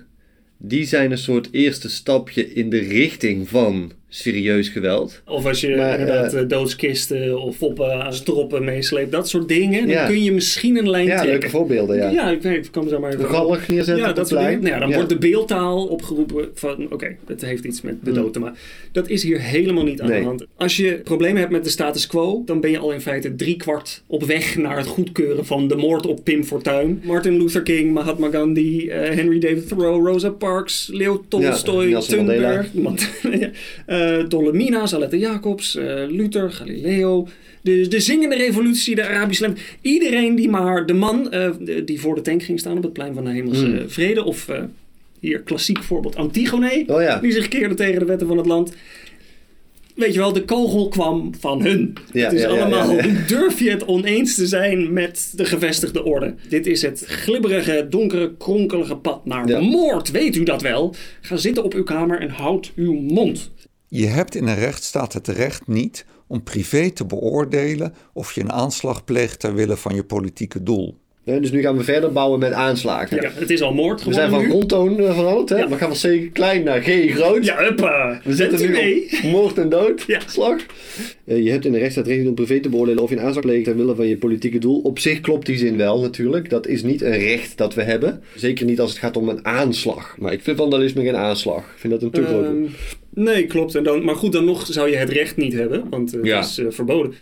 [0.57, 5.21] die zijn een soort eerste stapje in de richting van serieus geweld.
[5.25, 9.47] Of als je Maar, inderdaad eh, eh, doodskisten of poppen aan stroppen meesleept, dat soort
[9.47, 10.05] dingen, dan Ja.
[10.07, 11.49] kun je misschien een lijn Ja, leuke trekken.
[11.49, 12.09] voorbeelden, ja.
[12.09, 13.25] Ja, ik weet, ik kan me zo maar even...
[13.25, 14.59] Galg neerzetten Ja, op dat soort dingen.
[14.61, 14.95] Nou ja, dan Ja.
[14.95, 16.87] wordt de beeldtaal opgeroepen van...
[16.89, 18.19] Oké, het heeft iets met de Hmm.
[18.21, 18.57] dood te maken.
[18.91, 20.19] Dat is hier helemaal niet aan Nee.
[20.19, 20.45] de hand.
[20.55, 22.41] Als je problemen hebt met de status quo...
[22.45, 26.05] dan ben je al in feite driekwart op weg naar het goedkeuren van de moord
[26.07, 27.01] op Pim Fortuyn.
[27.03, 33.49] Martin Luther King, Mahatma Gandhi, eh, Henry David Thoreau, Rosa Parks, Leo Tolstoy, Thunberg, Mandela,
[34.01, 37.27] eh, Dolomina, Salette Jacobs, eh, Luther, Galileo...
[37.61, 39.61] De, de zingende revolutie, de Arabische lente.
[39.81, 41.49] Iedereen die maar de man eh,
[41.85, 43.89] die voor de tank ging staan op het plein van de hemelse Hmm.
[43.89, 44.23] vrede.
[44.23, 44.49] Of
[45.19, 46.83] hier klassiek voorbeeld Antigone.
[46.87, 47.19] Oh ja.
[47.19, 48.73] Die zich keerde tegen de wetten van het land.
[49.95, 51.93] Weet je wel, de kogel kwam van hun.
[52.13, 52.95] Ja, het is ja, allemaal,
[53.27, 56.33] durf je het oneens te zijn met de gevestigde orde?
[56.49, 60.11] Dit is het glibberige, donkere, kronkelige pad naar de moord.
[60.11, 60.95] Weet u dat wel?
[61.21, 63.51] Ga zitten op uw kamer en houd uw mond.
[63.87, 68.51] Je hebt in een rechtsstaat het recht niet om privé te beoordelen of je een
[68.51, 70.97] aanslag pleegt ter wille van je politieke doel.
[71.25, 73.21] Ja, dus nu gaan we verder bouwen met aanslagen.
[73.21, 74.49] Ja, het is al moord We gewoon zijn van nu.
[74.49, 75.57] grondtoon eh, veranderd, hè?
[75.57, 75.69] Ja.
[75.69, 77.45] We gaan van C klein naar G groot.
[77.45, 78.21] Ja, huppa.
[78.23, 79.07] We u nu mee?
[79.23, 80.03] op moord en dood.
[80.07, 80.19] Ja.
[80.27, 80.65] Slag.
[81.25, 83.21] Eh, je hebt in de rechtsstaat recht niet om privé te beoordelen of je een
[83.21, 84.79] aanslag pleegt ter wille van je politieke doel.
[84.79, 86.49] Op zich klopt die zin wel natuurlijk.
[86.49, 88.23] Dat is niet een recht dat we hebben.
[88.35, 90.15] Zeker niet als het gaat om een aanslag.
[90.19, 91.59] Maar ik vind vandalisme geen aanslag.
[91.59, 92.65] Ik vind dat een te groot Ehm.
[93.15, 93.75] Nee, klopt.
[93.75, 96.39] En dan, maar goed, dan nog zou je het recht niet hebben, want het Ja.
[96.39, 97.13] is eh, verboden.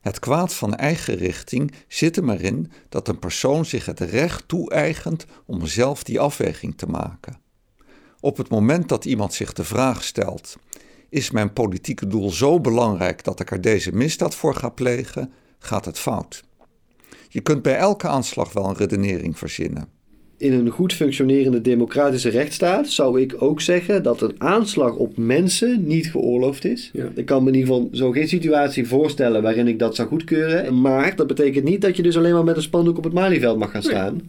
[0.00, 4.48] Het kwaad van eigen richting zit er maar in dat een persoon zich het recht
[4.48, 7.40] toe-eigent om zelf die afweging te maken.
[8.20, 10.56] Op het moment dat iemand zich de vraag stelt:
[11.08, 15.84] is mijn politieke doel zo belangrijk dat ik er deze misdaad voor ga plegen, gaat
[15.84, 16.44] het fout.
[17.28, 19.88] Je kunt bij elke aanslag wel een redenering verzinnen.
[20.38, 25.86] In een goed functionerende democratische rechtsstaat zou ik ook zeggen dat een aanslag op mensen
[25.86, 26.90] niet geoorloofd is.
[26.92, 27.08] Ja.
[27.14, 30.80] Ik kan me in ieder geval zo geen situatie voorstellen waarin ik dat zou goedkeuren.
[30.80, 33.58] Maar dat betekent niet dat je dus alleen maar met een spandoek op het Malieveld
[33.58, 34.22] mag gaan Nee.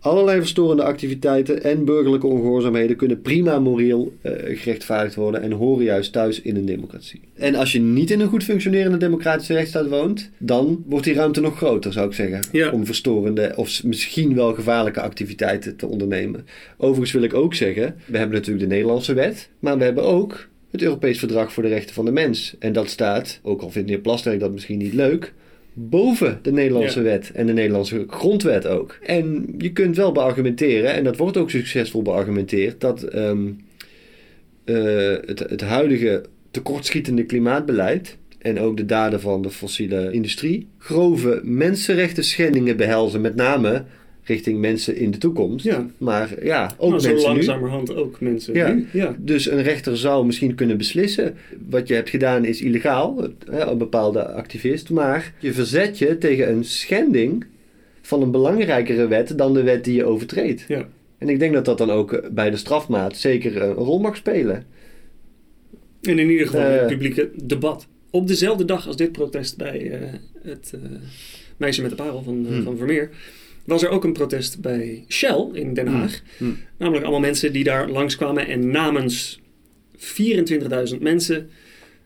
[0.00, 6.12] Allerlei verstorende activiteiten en burgerlijke ongehoorzaamheden kunnen prima moreel eh, gerechtvaardigd worden en horen juist
[6.12, 7.20] thuis in een democratie.
[7.34, 11.40] En als je niet in een goed functionerende democratische rechtsstaat woont, dan wordt die ruimte
[11.40, 12.40] nog groter, zou ik zeggen.
[12.52, 12.70] Ja.
[12.70, 16.46] Om verstorende of misschien wel gevaarlijke activiteiten te ondernemen.
[16.76, 20.48] Overigens wil ik ook zeggen, we hebben natuurlijk de Nederlandse wet, maar we hebben ook
[20.70, 22.56] het Europees Verdrag voor de Rechten van de Mens.
[22.58, 25.32] En dat staat, ook al vindt de heer Plasterk dat misschien niet leuk,
[25.78, 27.04] boven de Nederlandse Ja.
[27.04, 28.98] wet en de Nederlandse grondwet ook.
[29.02, 33.48] En je kunt wel beargumenteren, en dat wordt ook succesvol beargumenteerd, dat ehm,
[34.64, 41.40] eh, het, het huidige tekortschietende klimaatbeleid en ook de daden van de fossiele industrie grove
[41.44, 43.84] mensenrechten schendingen behelzen, met name
[44.26, 45.64] richting mensen in de toekomst.
[45.64, 45.86] Ja.
[45.98, 47.34] Maar ja, ook Nou, zo mensen nu.
[47.34, 48.72] langzamerhand ook mensen Ja.
[48.72, 48.86] nu.
[48.92, 49.16] Ja.
[49.18, 51.34] Dus een rechter zou misschien kunnen beslissen:
[51.68, 56.64] wat je hebt gedaan is illegaal, een bepaalde activist, maar je verzet je tegen een
[56.64, 57.44] schending
[58.02, 60.64] van een belangrijkere wet dan de wet die je overtreedt.
[60.68, 60.88] Ja.
[61.18, 63.98] En ik denk dat dat dan ook eh, bij de strafmaat zeker eh, een rol
[63.98, 64.64] mag spelen.
[66.02, 66.78] En in ieder geval Eh.
[66.78, 67.86] het publieke debat.
[68.10, 70.08] Op dezelfde dag als dit protest bij eh,
[70.42, 70.80] het eh,
[71.56, 72.62] meisje met de parel van, eh, Hmm.
[72.62, 73.10] van Vermeer...
[73.66, 76.20] was er ook een protest bij Shell in Den Haag.
[76.38, 76.58] Hmm.
[76.78, 79.40] Namelijk allemaal mensen die daar langskwamen en namens
[79.98, 81.50] 24.000 mensen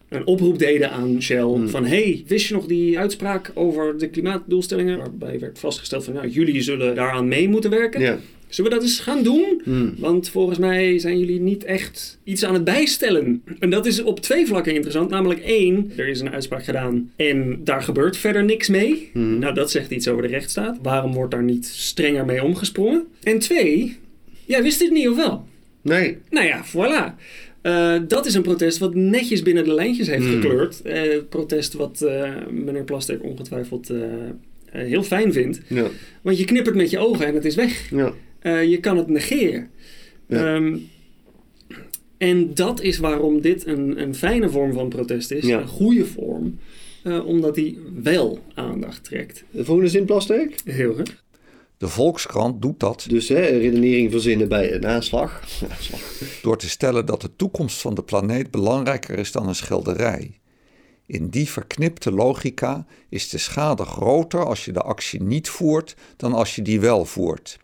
[0.08, 1.68] een oproep deden aan Shell Hmm.
[1.68, 1.84] van...
[1.84, 4.98] hey, wist je nog die uitspraak over de klimaatdoelstellingen?
[4.98, 8.20] Waarbij werd vastgesteld van, nou, jullie zullen daaraan mee moeten werken.
[8.50, 9.60] Zullen we dat eens gaan doen?
[9.64, 9.94] Hmm.
[9.98, 13.42] Want volgens mij zijn jullie niet echt iets aan het bijstellen.
[13.58, 15.10] En dat is op twee vlakken interessant.
[15.10, 19.10] Namelijk één, er is een uitspraak gedaan en daar gebeurt verder niks mee.
[19.12, 19.38] Hmm.
[19.38, 20.78] Nou, dat zegt iets over de rechtsstaat.
[20.82, 23.04] Waarom wordt daar niet strenger mee omgesprongen?
[23.22, 23.96] En twee,
[24.46, 25.46] jij wist dit niet of wel?
[25.82, 26.18] Nee.
[26.30, 27.14] Nou ja, voilà.
[27.62, 30.40] Eh, dat is een protest wat netjes binnen de lijntjes heeft Hmm.
[30.40, 30.82] gekleurd.
[30.82, 33.90] Eh, protest wat eh, meneer Plasterk ongetwijfeld
[34.70, 35.60] heel fijn vindt.
[35.66, 35.86] Ja.
[36.22, 37.90] Want je knippert met je ogen en het is weg.
[37.90, 38.12] Ja.
[38.40, 39.70] Eh, je kan het negeren.
[40.26, 40.54] Ja.
[40.54, 40.76] Ehm,
[42.18, 45.44] en dat is waarom dit een, een fijne vorm van protest is.
[45.46, 45.60] Ja.
[45.60, 46.58] Een goede vorm.
[47.02, 49.44] eh, omdat die wel aandacht trekt.
[49.50, 50.60] De volgende zin, Plasterk.
[50.64, 51.22] Heel goed.
[51.78, 55.42] De Volkskrant doet dat Dus hè, redenering verzinnen bij een aanslag.
[56.42, 60.40] door te stellen dat de toekomst van de planeet belangrijker is dan een schilderij.
[61.06, 66.32] In die verknipte logica is de schade groter als je de actie niet voert dan
[66.32, 67.58] als je die wel voert.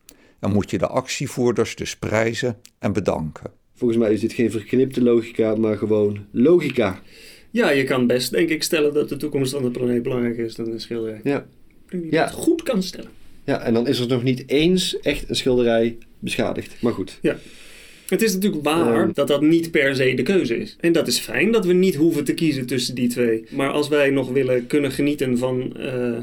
[0.47, 3.51] En moet je de actievoerders dus prijzen en bedanken.
[3.75, 7.03] Volgens mij is dit geen verknipte logica, maar gewoon logica.
[7.51, 10.55] Ja, je kan best denk ik stellen dat de toekomst van de planeet belangrijker is
[10.55, 11.21] dan een schilderij.
[11.25, 11.47] Ja.
[11.91, 12.25] Je Ja.
[12.25, 13.11] dat goed kan stellen.
[13.45, 16.77] ja, en dan is er nog niet eens echt een schilderij beschadigd.
[16.83, 17.19] Maar goed.
[18.09, 19.11] Het is natuurlijk waar Ehm.
[19.13, 20.77] dat dat niet per se de keuze is.
[20.81, 23.45] En dat is fijn dat we niet hoeven te kiezen tussen die twee.
[23.51, 26.19] Maar als wij nog willen kunnen genieten van eh,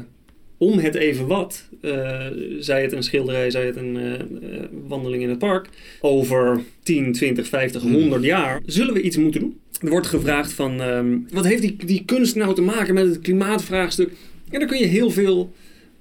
[0.64, 2.26] om het even wat, eh,
[2.58, 5.68] zij het een schilderij, zij het een eh, eh, wandeling in het park,
[6.00, 9.58] over 10, 20, 50, 100 jaar, zullen we iets moeten doen.
[9.80, 13.20] Er wordt gevraagd van, ehm, wat heeft die, die kunst nou te maken met het
[13.20, 14.10] klimaatvraagstuk?
[14.50, 15.52] En daar kun je heel veel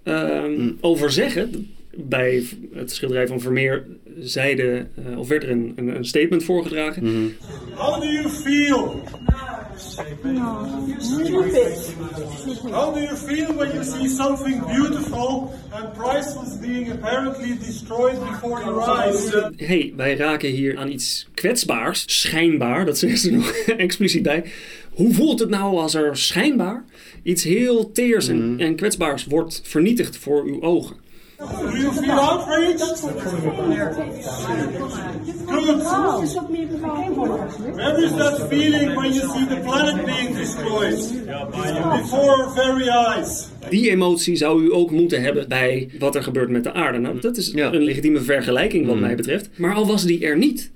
[0.04, 0.78] ehm, Mm.
[0.82, 1.70] over zeggen.
[1.96, 3.86] Bij het schilderij van Vermeer
[4.20, 7.04] zeide, eh, of werd er een, een, een statement voorgedragen.
[7.04, 7.28] Mhm.
[7.74, 9.02] How do you feel?
[12.72, 18.62] How do you feel when you see something beautiful and priceless being apparently destroyed before
[18.62, 19.34] your eyes?
[19.58, 23.52] hey, wij raken hier aan iets kwetsbaars, schijnbaar, dat zeggen ze nog
[23.88, 24.44] expliciet bij.
[24.94, 26.86] Hoe voelt het nou als er schijnbaar
[27.24, 31.03] iets heel teers en, en kwetsbaars wordt vernietigd voor uw ogen?
[31.38, 32.80] Do you feel outraged?
[35.48, 35.84] Good.
[37.76, 40.98] Where is that feeling when you see the planet being destroyed
[41.98, 43.48] before our very eyes?
[43.70, 46.98] Die emotie zou u ook moeten hebben bij wat er gebeurt met de aarde.
[46.98, 47.74] Nou, dat is Ja.
[47.74, 49.02] een legitieme vergelijking wat Mm.
[49.02, 49.50] mij betreft.
[49.56, 50.72] Maar al was die er niet.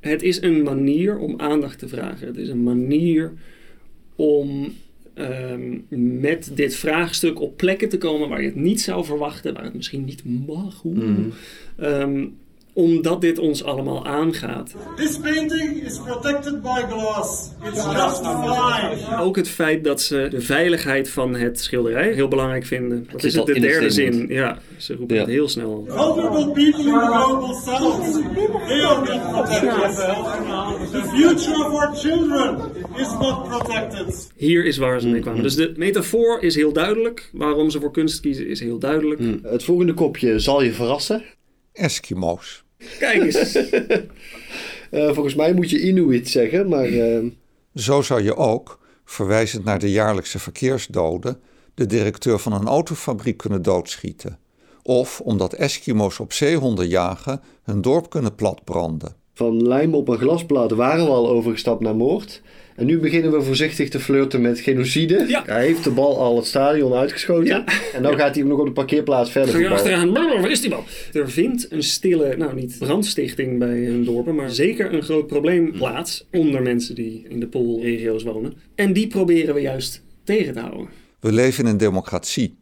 [0.00, 2.26] Het is een manier om aandacht te vragen.
[2.26, 3.32] Het is een manier
[4.16, 4.72] om
[5.14, 5.78] ehm,
[6.20, 9.74] met dit vraagstuk op plekken te komen waar je het niet zou verwachten, waar het
[9.74, 10.82] misschien niet mag.
[11.76, 12.24] Ehm,
[12.74, 14.74] omdat dit ons allemaal aangaat.
[14.96, 17.50] This painting is protected by glass.
[17.64, 19.18] It's just fine.
[19.20, 23.06] Ook het feit dat ze de veiligheid van het schilderij heel belangrijk vinden.
[23.12, 24.26] Dat is het al de derde zin.
[24.28, 25.22] Ja, ze roepen Ja.
[25.22, 25.84] het heel snel.
[25.88, 28.22] Vulnerable people in the global south,
[28.66, 29.94] they are not protected.
[30.90, 32.58] The future of our children
[32.96, 34.30] is not protected.
[34.36, 35.38] Hier is waar ze mee kwamen.
[35.38, 35.44] Mm.
[35.46, 37.30] Dus de metafoor is heel duidelijk.
[37.32, 39.20] Waarom ze voor kunst kiezen is heel duidelijk.
[39.20, 39.38] Mm.
[39.42, 41.22] Het volgende kopje zal je verrassen.
[41.72, 42.63] Eskimo's.
[42.98, 43.58] Kijk eens.
[44.90, 47.18] Eh, volgens mij moet je Inuit zeggen, maar eh,
[47.74, 51.40] Zo zou je ook, verwijzend naar de jaarlijkse verkeersdoden,
[51.74, 54.38] de directeur van een autofabriek kunnen doodschieten.
[54.82, 59.14] Of omdat Eskimo's op zeehonden jagen, hun dorp kunnen platbranden.
[59.34, 62.42] van lijm op een glasplaat waren we al overgestapt naar moord.
[62.74, 65.24] En nu beginnen we voorzichtig te flirten met genocide.
[65.28, 65.42] Ja.
[65.46, 67.46] Hij heeft de bal al het stadion uitgeschoten.
[67.46, 67.64] Ja.
[67.94, 69.76] En dan gaat hij hem nog op de parkeerplaats verder voetballen.
[69.76, 70.12] achteraan.
[70.12, 70.84] Waar is die bal?
[71.12, 75.72] Er vindt een stille, nou niet brandstichting bij hun dorpen, maar zeker een groot probleem
[75.72, 78.54] plaats onder mensen die in de poolregio's wonen.
[78.74, 80.88] En die proberen we juist tegen te houden.
[81.20, 82.56] We leven in een democratie.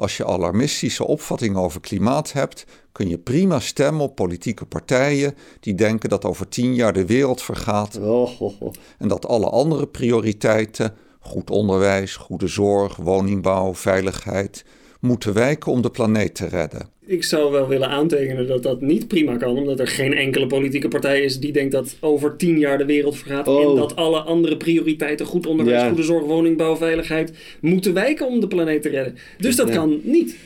[0.00, 5.74] Als je alarmistische opvattingen over klimaat hebt, kun je prima stemmen op politieke partijen die
[5.74, 8.72] denken dat over tien jaar de wereld vergaat Oh, oh, oh.
[8.98, 14.64] en dat alle andere prioriteiten, goed onderwijs, goede zorg, woningbouw, veiligheid,
[15.00, 16.88] moeten wijken om de planeet te redden.
[17.10, 20.88] Ik zou wel willen aantekenen dat dat niet prima kan, omdat er geen enkele politieke
[20.88, 23.70] partij is die denkt dat over tien jaar de wereld vergaat Oh.
[23.70, 25.88] en dat alle andere prioriteiten, goed onderwijs, Ja.
[25.88, 29.14] goede zorg, woningbouw, veiligheid, moeten wijken om de planeet te redden.
[29.38, 29.74] Dus dat Ja.
[29.74, 30.36] kan niet.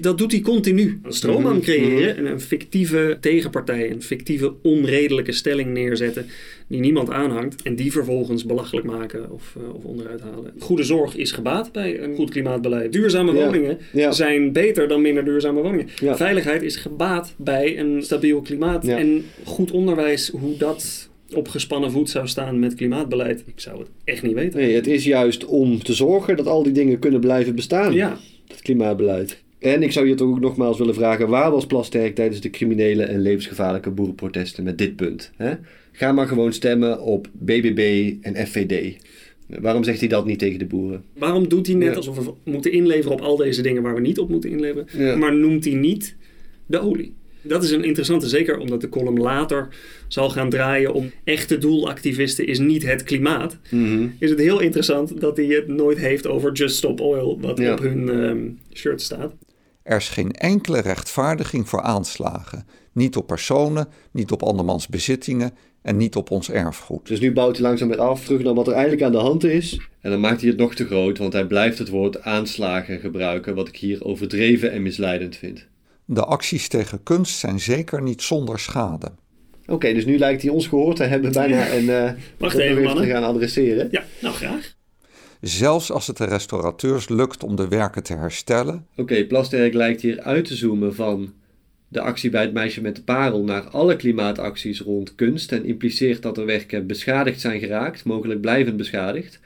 [0.00, 1.00] Dat doet hij continu.
[1.02, 6.26] Een stroom aan Mhm, creëren en een fictieve tegenpartij, een fictieve onredelijke stelling neerzetten
[6.68, 10.52] die niemand aanhangt en die vervolgens belachelijk maken of, eh, of onderuit halen.
[10.58, 12.92] Goede zorg is gebaat bij een goed klimaatbeleid.
[12.92, 13.44] Duurzame Ja.
[13.44, 14.12] woningen Ja.
[14.12, 15.88] zijn beter dan minder duurzame woningen.
[16.00, 16.16] Ja.
[16.16, 22.10] Veiligheid is gebaat bij een stabiel klimaat en goed onderwijs, hoe dat op gespannen voet
[22.10, 23.42] zou staan met klimaatbeleid.
[23.46, 24.60] Ik zou het echt niet weten.
[24.60, 27.92] Nee, het is juist om te zorgen dat al die dingen kunnen blijven bestaan.
[27.92, 29.42] Ja, Het klimaatbeleid.
[29.64, 33.02] En ik zou je toch ook nogmaals willen vragen: waar was Plasterk tijdens de criminele
[33.02, 35.30] en levensgevaarlijke boerenprotesten met dit punt?
[35.36, 35.54] Hè?
[35.92, 38.96] Ga maar gewoon stemmen op BBB en FVD.
[39.46, 41.04] Waarom zegt hij dat niet tegen de boeren?
[41.18, 41.94] waarom doet hij net Ja.
[41.94, 44.86] alsof we moeten inleveren op al deze dingen waar we niet op moeten inleveren?
[44.98, 45.16] Ja.
[45.16, 46.16] Maar noemt hij niet
[46.66, 47.14] de olie?
[47.42, 49.68] Dat is een interessante, zeker omdat de column later
[50.08, 53.58] zal gaan draaien om echte doelactivisten is niet het klimaat.
[53.70, 54.06] Mhm.
[54.18, 57.72] Is het heel interessant dat hij het nooit heeft over Just Stop Oil, wat Ja.
[57.72, 58.38] op hun ehm,
[58.72, 59.34] shirt staat.
[59.84, 62.66] Er is geen enkele rechtvaardiging voor aanslagen.
[62.92, 67.06] Niet op personen, niet op andermans bezittingen en niet op ons erfgoed.
[67.06, 69.44] Dus nu bouwt hij langzaam weer af, terug naar wat er eigenlijk aan de hand
[69.44, 69.80] is.
[70.00, 73.54] En dan maakt hij het nog te groot, want hij blijft het woord aanslagen gebruiken,
[73.54, 75.66] wat ik hier overdreven en misleidend vind.
[76.04, 79.12] De acties tegen kunst zijn zeker niet zonder schade.
[79.66, 83.04] Oké, dus nu lijkt hij ons gehoord te hebben bijna en eh Wacht even, mannen.
[83.04, 83.88] te gaan adresseren.
[83.90, 84.74] Ja, nou graag.
[85.44, 90.20] Zelfs als het de restaurateurs lukt om de werken te herstellen, Oké, Plasterk lijkt hier
[90.20, 91.32] uit te zoomen van
[91.88, 96.22] de actie bij het meisje met de parel naar alle klimaatacties rond kunst en impliceert
[96.22, 99.40] dat er werken beschadigd zijn geraakt, mogelijk blijvend beschadigd.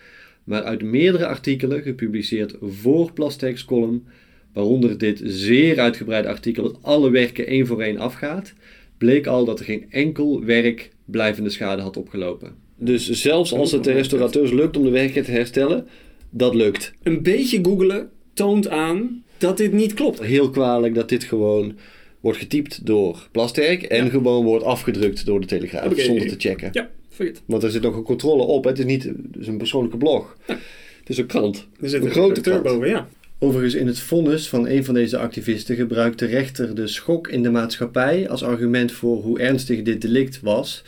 [0.44, 4.06] Maar uit meerdere artikelen gepubliceerd voor Plasterk's column,
[4.52, 8.52] waaronder dit zeer uitgebreide artikel dat alle werken één voor één afgaat,
[8.98, 12.67] bleek al dat er geen enkel werk blijvende schade had opgelopen.
[12.78, 15.86] Dus zelfs als het de restaurateurs lukt om de werken te herstellen,
[16.30, 16.92] dat lukt.
[17.02, 20.22] Een beetje googelen toont aan dat dit niet klopt.
[20.22, 21.76] Heel kwalijk dat dit gewoon
[22.20, 24.10] wordt getypt door Plasterk en Ja.
[24.10, 26.68] gewoon wordt afgedrukt door de Telegraaf zonder te checken.
[26.72, 27.42] Ja, vergeet.
[27.44, 28.64] Want er zit nog een controle op.
[28.64, 28.70] hè.
[28.70, 30.36] Het is niet het is een persoonlijke blog.
[30.46, 30.58] Het
[31.06, 31.66] is een krant.
[31.80, 32.62] Er zit een een grote krant.
[32.62, 33.08] boven, ja.
[33.38, 37.42] Overigens, in het vonnis van een van deze activisten gebruikt de rechter de schok in
[37.42, 40.84] de maatschappij als argument voor hoe ernstig dit delict was.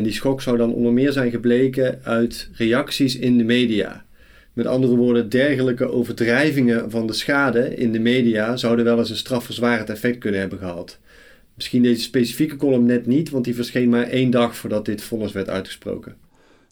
[0.00, 4.04] En die schok zou dan onder meer zijn gebleken uit reacties in de media.
[4.52, 9.16] Met andere woorden, dergelijke overdrijvingen van de schade in de media zouden wel eens een
[9.16, 10.98] strafverzwarend effect kunnen hebben gehad.
[11.54, 15.32] Misschien deze specifieke column net niet, want die verscheen maar één dag voordat dit vonnis
[15.32, 16.16] werd uitgesproken.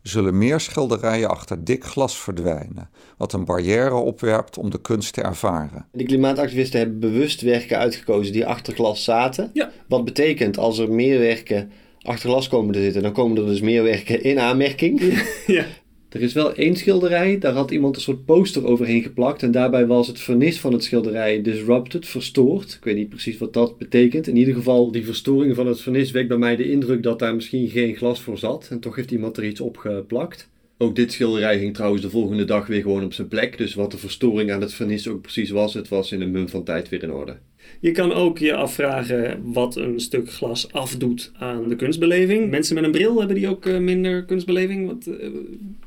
[0.02, 5.22] Zullen meer schilderijen achter dik glas verdwijnen, wat een barrière opwerpt om de kunst te
[5.22, 5.86] ervaren.
[5.92, 9.50] De klimaatactivisten hebben bewust werken uitgekozen die achter glas zaten.
[9.52, 9.70] Ja.
[9.88, 11.70] Wat betekent als er meer werken
[12.08, 15.00] achter glas komen te zitten, dan komen er dus meer werken in aanmerking.
[15.46, 15.66] ja.
[16.08, 19.42] Er is wel één schilderij, daar had iemand een soort poster overheen geplakt.
[19.42, 22.72] En daarbij was het vernis van het schilderij disrupted, verstoord.
[22.72, 24.26] Ik weet niet precies wat dat betekent.
[24.26, 27.34] In ieder geval, die verstoring van het vernis wekt bij mij de indruk dat daar
[27.34, 28.66] misschien geen glas voor zat.
[28.70, 30.48] En toch heeft iemand er iets op geplakt.
[30.78, 33.58] Ook dit schilderij ging trouwens de volgende dag weer gewoon op zijn plek.
[33.58, 36.48] Dus wat de verstoring aan het vernis ook precies was, het was in een mum
[36.48, 37.36] van tijd weer in orde.
[37.80, 42.50] Je kan ook je afvragen wat een stuk glas afdoet aan de kunstbeleving.
[42.50, 44.86] Mensen met een bril hebben die ook eh, minder kunstbeleving.
[44.86, 45.32] Want, eh, ik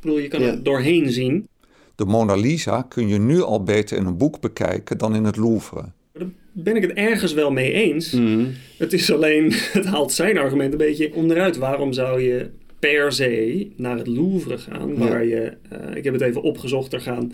[0.02, 0.48] bedoel, je kan Ja.
[0.48, 1.48] er doorheen zien.
[1.96, 5.38] De Mona Lisa kun je nu al beter in een boek bekijken dan in het
[5.38, 5.84] Louvre.
[6.13, 8.17] Daar ben ik het ergens wel mee eens.
[8.78, 11.58] Het is alleen, het haalt zijn argument een beetje onderuit.
[11.58, 14.98] Waarom zou je per se naar het Louvre gaan?
[14.98, 17.32] Waar je, eh, ik heb het even opgezocht, er gaan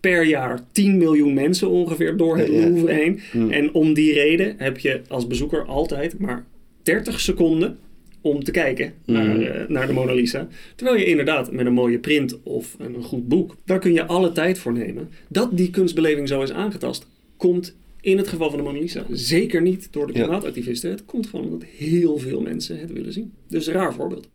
[0.00, 2.48] per jaar 10 miljoen mensen ongeveer door het.
[2.48, 3.20] Louvre heen.
[3.50, 6.44] En om die reden heb je als bezoeker altijd maar
[6.82, 7.78] 30 seconden
[8.20, 10.48] om te kijken naar, eh, naar de Mona Lisa.
[10.76, 14.32] Terwijl je inderdaad met een mooie print of een goed boek, daar kun je alle
[14.32, 15.08] tijd voor nemen.
[15.28, 17.06] Dat die kunstbeleving zo is aangetast,
[17.36, 20.22] komt in het geval van de Mona Lisa zeker niet door de Ja.
[20.22, 20.90] klimaatactivisten.
[20.90, 23.32] Het komt gewoon omdat heel veel mensen het willen zien.
[23.48, 24.28] Dus een raar voorbeeld.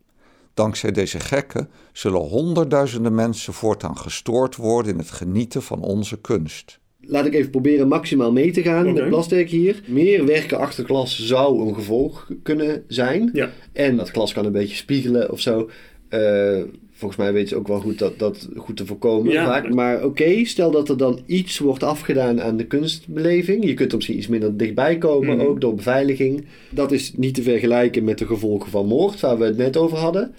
[0.54, 6.80] Dankzij deze gekken zullen honderdduizenden mensen voortaan gestoord worden in het genieten van onze kunst.
[7.02, 9.00] Laat ik even proberen maximaal mee te gaan Oké.
[9.02, 9.84] met Plasterk hier.
[9.88, 13.30] Meer werken achter glas zou een gevolg kunnen zijn.
[13.34, 13.50] Ja.
[13.74, 15.70] En dat glas kan een beetje spiegelen of zo.
[16.10, 16.62] Eh,
[17.04, 19.46] volgens mij weten ze ook wel goed dat, dat goed te voorkomen Ja.
[19.46, 19.74] vaak.
[19.74, 23.66] Maar oké, stel dat er dan iets wordt afgedaan aan de kunstbeleving.
[23.66, 25.46] Je kunt er misschien iets minder dichtbij komen, Mhm.
[25.46, 26.46] ook door beveiliging.
[26.70, 29.98] Dat is niet te vergelijken met de gevolgen van moord, waar we het net over
[29.98, 30.34] hadden.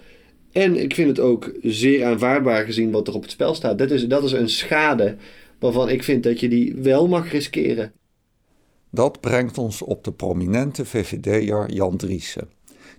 [0.51, 3.77] En ik vind het ook zeer aanvaardbaar gezien wat er op het spel staat.
[3.77, 5.15] Dat is, dat is een schade
[5.59, 7.91] waarvan ik vind dat je die wel mag riskeren.
[8.91, 12.49] Dat brengt ons op de prominente VVD'er Jan Driessen.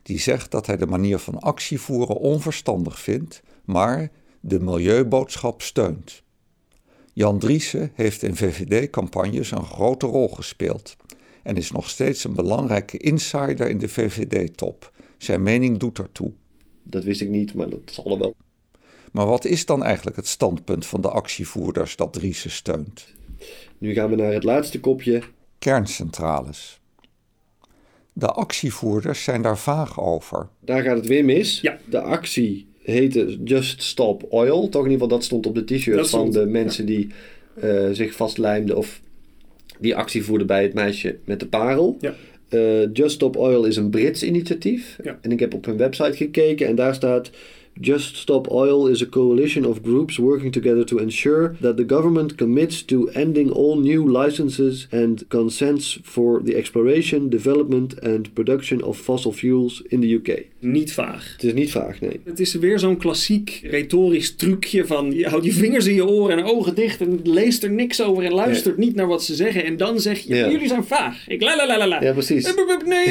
[0.03, 6.23] Die zegt dat hij de manier van actie voeren onverstandig vindt, maar de milieuboodschap steunt.
[7.13, 10.97] Jan Driessen heeft in VVD-campagnes een grote rol gespeeld
[11.43, 14.93] en is nog steeds een belangrijke insider in de VVD-top.
[15.19, 16.33] Zijn mening doet ertoe.
[16.83, 18.35] Dat wist ik niet, maar dat zal er wel.
[19.13, 23.07] Maar wat is dan eigenlijk het standpunt van de actievoerders dat Driessen steunt?
[23.79, 25.23] Nu gaan we naar het laatste kopje.
[25.59, 26.81] Kerncentrales.
[28.13, 30.49] De actievoerders zijn daar vaag over.
[30.61, 31.61] Daar gaat het weer mis.
[31.61, 31.79] Ja.
[31.85, 34.69] De actie heette Just Stop Oil.
[34.69, 37.09] Toch in ieder geval, dat stond op de t-shirt van de mensen die
[37.61, 39.01] eh, zich vastlijmden of
[39.79, 41.97] die actie voerden bij het meisje met de parel.
[42.01, 42.15] Ja.
[42.49, 44.99] Eh, Just Stop Oil is een Brits initiatief.
[45.03, 45.19] Ja.
[45.23, 47.31] En ik heb op hun website gekeken en daar staat...
[47.81, 52.35] Just Stop Oil is a coalition of groups working together to ensure that the government
[52.35, 58.99] commits to ending all new licenses and consents for the exploration, development and production of
[58.99, 60.43] fossil fuels in the UK.
[60.61, 61.33] Niet vaag.
[61.33, 62.21] Het is niet vaag, nee.
[62.25, 66.39] Het is weer zo'n klassiek retorisch trucje van je houdt je vingers in je oren
[66.39, 69.65] en ogen dicht en leest er niks over en luistert niet naar wat ze zeggen
[69.65, 70.51] en dan zeg je Ja.
[70.51, 71.29] jullie zijn vaag.
[71.29, 72.03] Ik la la la la la.
[72.03, 72.55] Ja, precies.
[72.87, 73.07] Nee,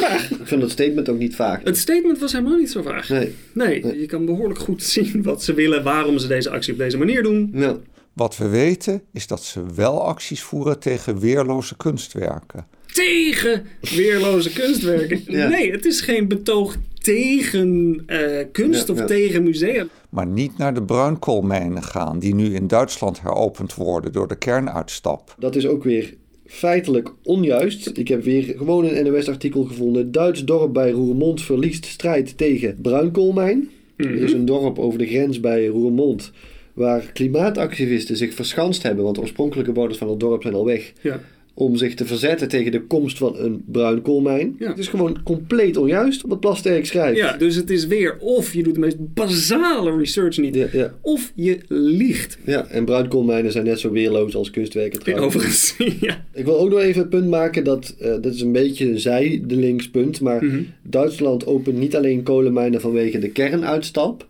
[0.00, 0.30] vaag.
[0.30, 1.60] Ik vind dat statement ook niet vaag.
[1.64, 3.08] Het statement was helemaal niet zo vaag.
[3.08, 3.32] Nee.
[3.52, 6.98] Nee, je kan behoorlijk goed zien wat ze willen, waarom ze deze actie op deze
[6.98, 7.50] manier doen.
[7.52, 7.76] Nou,
[8.12, 12.66] Wat we weten is dat ze wel acties voeren tegen weerloze kunstwerken.
[12.92, 15.22] Tegen weerloze kunstwerken.
[15.38, 15.48] Ja.
[15.48, 19.04] Nee, het is geen betoog tegen eh, kunst Ja, of ja.
[19.06, 19.86] tegen musea.
[20.10, 25.34] Maar niet naar de bruinkoolmijnen gaan die nu in Duitsland heropend worden door de kernuitstap.
[25.38, 26.14] dat is ook weer
[26.46, 27.90] feitelijk onjuist.
[27.98, 30.12] Ik heb weer gewoon een NOS-artikel gevonden.
[30.12, 33.68] Duits dorp bij Roermond verliest strijd tegen bruinkoolmijn.
[34.04, 36.32] Er is een dorp over de grens bij Roermond
[36.72, 40.92] waar klimaatactivisten zich verschanst hebben, want de oorspronkelijke bewoners van het dorp zijn al weg,
[41.00, 41.20] Ja.
[41.54, 44.56] Om zich te verzetten tegen de komst van een bruinkoolmijn.
[44.58, 44.68] Ja.
[44.68, 47.16] Het is gewoon compleet onjuist wat Plasterk schrijft.
[47.18, 50.94] ja, dus het is weer of je doet de meest basale research niet, Ja, ja.
[51.00, 52.38] of je liegt.
[52.44, 55.26] Ja, en bruinkoolmijnen zijn net zo weerloos als kunstwerken trouwens.
[55.34, 56.24] Overigens, ja.
[56.34, 59.00] Ik wil ook nog even het punt maken dat, eh dat is een beetje een
[59.00, 60.62] zijdelingspunt, maar Mhm.
[60.82, 64.26] Duitsland opent niet alleen kolenmijnen vanwege de kernuitstap,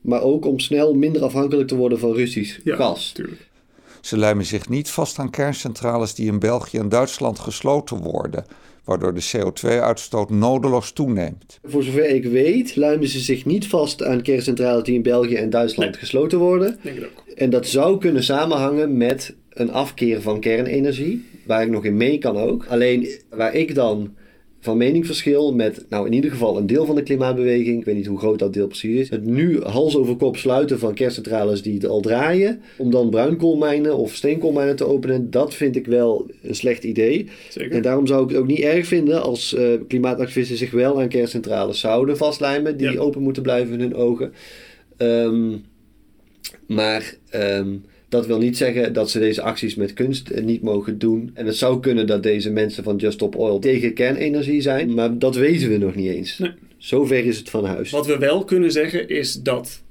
[0.00, 3.12] maar ook om snel minder afhankelijk te worden van Russisch Ja, gas.
[3.12, 3.50] tuurlijk.
[4.02, 8.44] Ze lijmen zich niet vast aan kerncentrales die in België en Duitsland gesloten worden,
[8.84, 11.58] waardoor de CO2-uitstoot nodeloos toeneemt.
[11.64, 15.50] Voor zover ik weet, luimen ze zich niet vast aan kerncentrales die in België en
[15.50, 16.00] Duitsland Nee.
[16.00, 16.68] gesloten worden.
[16.68, 17.34] Ik denk het ook.
[17.34, 22.18] En dat zou kunnen samenhangen met een afkeer van kernenergie, waar ik nog in mee
[22.18, 22.66] kan ook.
[22.68, 24.14] Alleen waar ik dan
[24.64, 27.94] van mening verschil met, nou in ieder geval een deel van de klimaatbeweging, ik weet
[27.94, 31.62] niet hoe groot dat deel precies is, het nu hals over kop sluiten van kerncentrales
[31.62, 36.30] die het al draaien, om dan bruinkoolmijnen of steenkoolmijnen te openen, dat vind ik wel
[36.42, 37.28] een slecht idee.
[37.48, 37.72] Zeker.
[37.72, 41.08] En daarom zou ik het ook niet erg vinden als eh, klimaatactivisten zich wel aan
[41.08, 42.98] kerncentrales zouden vastlijmen, die Ja.
[43.00, 44.32] open moeten blijven in hun ogen.
[44.96, 45.56] Ehm,
[46.66, 47.74] maar ehm,
[48.12, 51.30] dat wil niet zeggen dat ze deze acties met kunst eh, niet mogen doen.
[51.34, 55.18] En het zou kunnen dat deze mensen van Just Stop Oil tegen kernenergie zijn, maar
[55.18, 56.38] dat weten we nog niet eens.
[56.38, 56.50] Nee.
[56.76, 57.90] Zover is het van huis.
[57.90, 59.82] Wat we wel kunnen zeggen is dat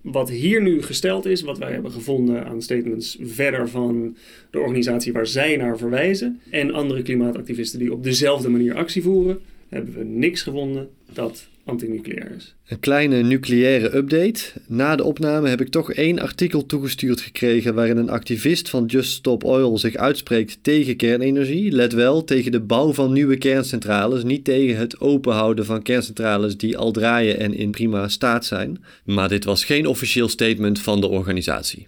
[0.00, 4.16] wat hier nu gesteld is, wat wij hebben gevonden aan statements verder van
[4.50, 9.38] de organisatie waar zij naar verwijzen en andere klimaatactivisten die op dezelfde manier actie voeren,
[9.68, 12.54] hebben we niks gevonden dat antinucleair is.
[12.66, 14.40] Een kleine nucleaire update.
[14.66, 19.12] Na de opname heb ik toch één artikel toegestuurd gekregen waarin een activist van Just
[19.12, 21.72] Stop Oil zich uitspreekt tegen kernenergie.
[21.72, 26.78] Let wel, tegen de bouw van nieuwe kerncentrales, niet tegen het openhouden van kerncentrales die
[26.78, 28.84] al draaien en in prima staat zijn.
[29.04, 31.86] Maar dit was geen officieel statement van de organisatie.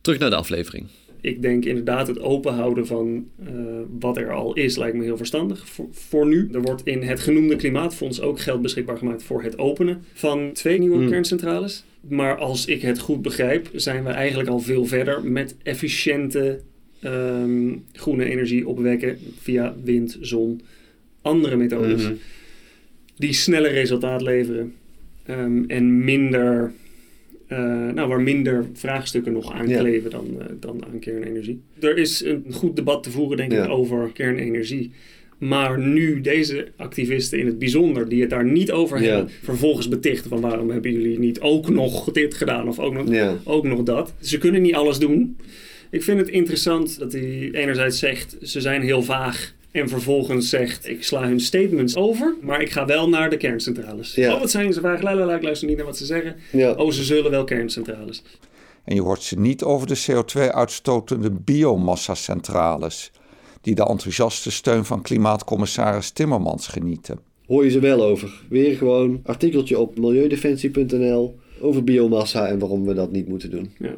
[0.00, 0.86] Terug naar de aflevering.
[1.24, 3.52] Ik denk inderdaad het openhouden van eh,
[3.98, 6.48] wat er al is lijkt me heel verstandig voor, voor nu.
[6.52, 10.78] Er wordt in het genoemde klimaatfonds ook geld beschikbaar gemaakt voor het openen van twee
[10.78, 11.08] nieuwe Hmm.
[11.08, 11.84] kerncentrales.
[12.08, 16.60] Maar als ik het goed begrijp, zijn we eigenlijk al veel verder met efficiënte
[17.00, 20.60] ehm, groene energie opwekken via wind, zon,
[21.22, 22.02] andere methodes.
[22.02, 22.14] Mhm.
[23.16, 24.74] Die sneller resultaat leveren
[25.26, 26.72] ehm, en minder,
[27.54, 29.78] eh, nou, waar minder vraagstukken nog aan Ja.
[29.78, 31.60] kleven dan, eh, dan aan kernenergie.
[31.80, 33.64] Er is een goed debat te voeren, denk Ja.
[33.64, 34.90] ik, over kernenergie.
[35.38, 39.08] Maar nu deze activisten in het bijzonder, die het daar niet over Ja.
[39.08, 43.34] hebben, vervolgens betichten van waarom hebben jullie niet ook nog dit gedaan of ook nog,
[43.44, 44.14] ook nog dat.
[44.20, 45.36] Ze kunnen niet alles doen.
[45.90, 49.54] Ik vind het interessant dat hij enerzijds zegt, ze zijn heel vaag.
[49.74, 54.14] En vervolgens zegt, ik sla hun statements over, maar ik ga wel naar de kerncentrales.
[54.14, 54.34] Ja.
[54.34, 55.02] Oh, wat zijn ze vaag?
[55.02, 56.36] Lalala, ik luister niet naar wat ze zeggen.
[56.52, 56.72] Ja.
[56.72, 58.22] Oh, ze zullen wel kerncentrales.
[58.84, 63.12] En je hoort ze niet over de CO2-uitstotende biomassa-centrales,
[63.60, 67.18] die de enthousiaste steun van klimaatcommissaris Timmermans genieten.
[67.46, 68.42] Hoor je ze wel over.
[68.48, 73.70] Weer gewoon artikeltje op milieudefensie.nl over biomassa en waarom we dat niet moeten doen.
[73.78, 73.94] Ja.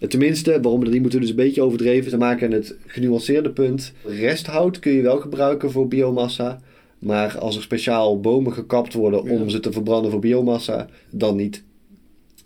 [0.00, 2.10] En Tenminste, waarom we dat niet moeten is een beetje overdreven.
[2.10, 3.92] Ze maken het genuanceerde punt.
[4.04, 6.60] Resthout kun je wel gebruiken voor biomassa.
[6.98, 9.48] Maar als er speciaal bomen gekapt worden om Ja.
[9.48, 11.62] ze te verbranden voor biomassa, dan niet.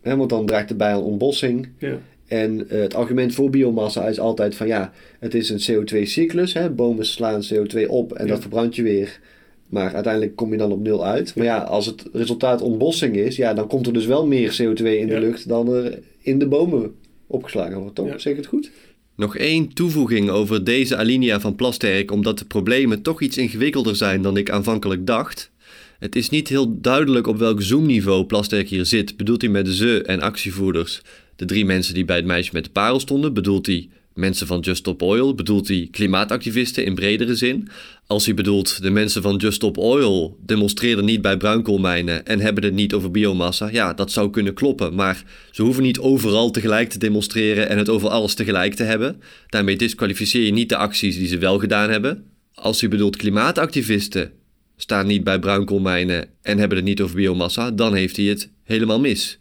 [0.03, 1.69] Want dan draagt het bij aan ontbossing.
[1.79, 1.99] Ja.
[2.27, 6.57] En eh, het argument voor biomassa is altijd van ja, het is een CO2-cyclus.
[6.75, 8.31] Bomen slaan CO2 op en Ja.
[8.33, 9.21] dat verbrand je weer.
[9.69, 11.35] Maar uiteindelijk kom je dan op nul uit.
[11.35, 14.85] Maar ja, als het resultaat ontbossing is, ja, dan komt er dus wel meer CO2
[14.99, 16.95] in de lucht dan er in de bomen
[17.35, 18.09] opgeslagen wordt, toch?
[18.09, 18.19] Ja.
[18.19, 18.71] Zeg ik het goed?
[19.17, 24.23] Nog één toevoeging over deze alinea van Plasterk, omdat de problemen toch iets ingewikkelder zijn
[24.23, 25.51] dan ik aanvankelijk dacht.
[25.99, 29.17] Het is niet heel duidelijk op welk zoomniveau Plasterk hier zit.
[29.17, 31.03] Bedoelt hij met ze en actievoerders
[31.37, 33.35] de drie mensen die bij het meisje met de parel stonden?
[33.35, 35.35] Bedoelt hij mensen van Just Stop Oil?
[35.35, 37.69] Bedoelt hij klimaatactivisten in bredere zin?
[38.07, 42.65] Als hij bedoelt de mensen van Just Stop Oil demonstreerden niet bij bruinkoolmijnen en hebben
[42.65, 44.95] het niet over biomassa, ja, dat zou kunnen kloppen.
[44.95, 49.21] Maar ze hoeven niet overal tegelijk te demonstreren en het over alles tegelijk te hebben.
[49.49, 52.25] Daarmee disqualificeer je niet de acties die ze wel gedaan hebben.
[52.55, 54.33] Als hij bedoelt klimaatactivisten
[54.77, 59.01] staan niet bij bruinkoolmijnen en hebben het niet over biomassa, dan heeft hij het helemaal
[59.01, 59.39] mis.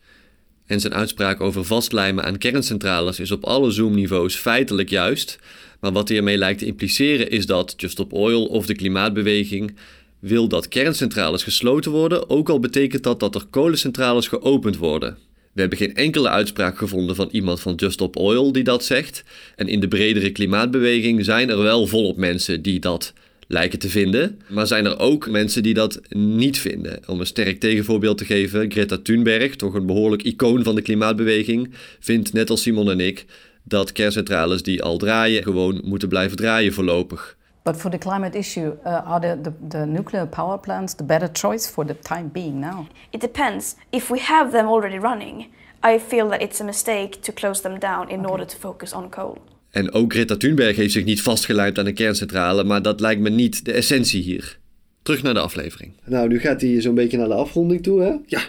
[0.65, 5.39] En zijn uitspraak over vastlijmen aan kerncentrales is op alle zoomniveaus feitelijk juist.
[5.79, 9.75] Maar wat hij ermee lijkt te impliceren is dat Just Stop Oil of de klimaatbeweging
[10.19, 15.17] wil dat kerncentrales gesloten worden, ook al betekent dat dat er kolencentrales geopend worden.
[15.53, 19.23] We hebben geen enkele uitspraak gevonden van iemand van Just Stop Oil die dat zegt.
[19.55, 23.13] En in de bredere klimaatbeweging zijn er wel volop mensen die dat
[23.53, 24.41] lijken te vinden.
[24.49, 26.99] Maar zijn er ook mensen die dat niet vinden.
[27.07, 31.73] Om een sterk tegenvoorbeeld te geven, Greta Thunberg, toch een behoorlijk icoon van de klimaatbeweging,
[31.99, 33.25] vindt net als Simon en ik
[33.63, 37.37] dat kerncentrales die al draaien gewoon moeten blijven draaien voorlopig.
[37.63, 41.29] But for the climate issue, uh, are the, the, the nuclear power plants the better
[41.33, 42.87] choice for the time being now?
[43.09, 43.75] It depends.
[43.89, 45.47] If we have them already running,
[45.85, 49.09] I feel that it's a mistake to close them down in order to focus on
[49.09, 49.37] coal.
[49.73, 53.29] En ook Greta Thunberg heeft zich niet vastgelijmd aan een kerncentrale, maar dat lijkt me
[53.29, 54.59] niet de essentie hier.
[55.01, 55.93] Terug naar de aflevering.
[56.05, 58.15] Nou, nu gaat hij zo'n beetje naar de afronding toe, hè?
[58.25, 58.41] Ja,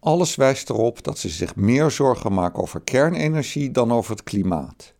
[0.00, 4.94] Alles wijst erop dat ze zich meer zorgen maken over kernenergie dan over het klimaat.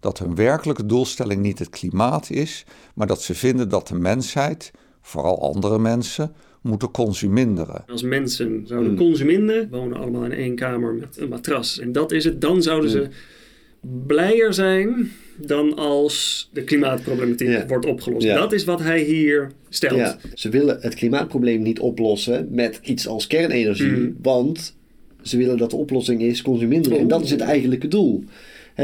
[0.00, 2.64] Dat hun werkelijke doelstelling niet het klimaat is,
[2.94, 4.70] maar dat ze vinden dat de mensheid,
[5.00, 6.32] vooral andere mensen,
[6.62, 7.84] moeten consuminderen.
[7.86, 11.78] als mensen zouden consumeren, wonen allemaal in één kamer met een matras.
[11.78, 13.08] En dat is het, dan zouden ze
[14.06, 17.66] blijer zijn dan als de klimaatproblematiek Ja.
[17.66, 18.26] wordt opgelost.
[18.26, 18.34] Ja.
[18.34, 19.96] Dat is wat hij hier stelt.
[19.98, 24.10] Ja, ze willen het klimaatprobleem niet oplossen met iets als kernenergie, Mhm.
[24.22, 24.76] want
[25.22, 26.98] ze willen dat de oplossing is consuminderen.
[26.98, 28.24] En dat is het eigenlijke doel.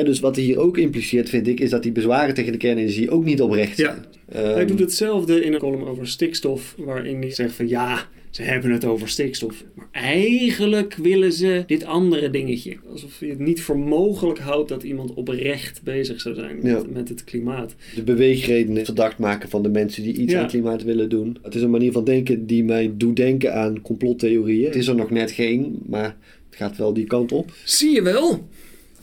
[0.05, 3.11] Dus wat hij hier ook impliceert, vind ik, is dat die bezwaren tegen de kernenergie
[3.11, 3.85] ook niet oprecht Ja.
[3.85, 4.45] zijn.
[4.45, 8.43] Ehm, Hij doet hetzelfde in een column over stikstof, waarin hij zegt van ja, ze
[8.43, 9.65] hebben het over stikstof.
[9.75, 12.77] Maar eigenlijk willen ze dit andere dingetje.
[12.91, 16.83] Alsof je het niet voor mogelijk houdt dat iemand oprecht bezig zou zijn met, Ja.
[16.93, 17.75] met het klimaat.
[17.95, 20.37] de beweegredenen verdacht maken van de mensen die iets Ja.
[20.39, 21.37] aan het klimaat willen doen.
[21.43, 24.65] Het is een manier van denken die mij doet denken aan complottheorieën.
[24.67, 26.17] Het is er nog net geen, maar
[26.51, 27.53] het gaat wel die kant op.
[27.65, 28.49] Zie je wel?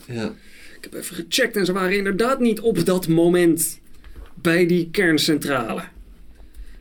[0.08, 0.34] Ja.
[0.76, 3.80] Ik heb even gecheckt en ze waren inderdaad niet op dat moment
[4.42, 5.82] bij die kerncentrale.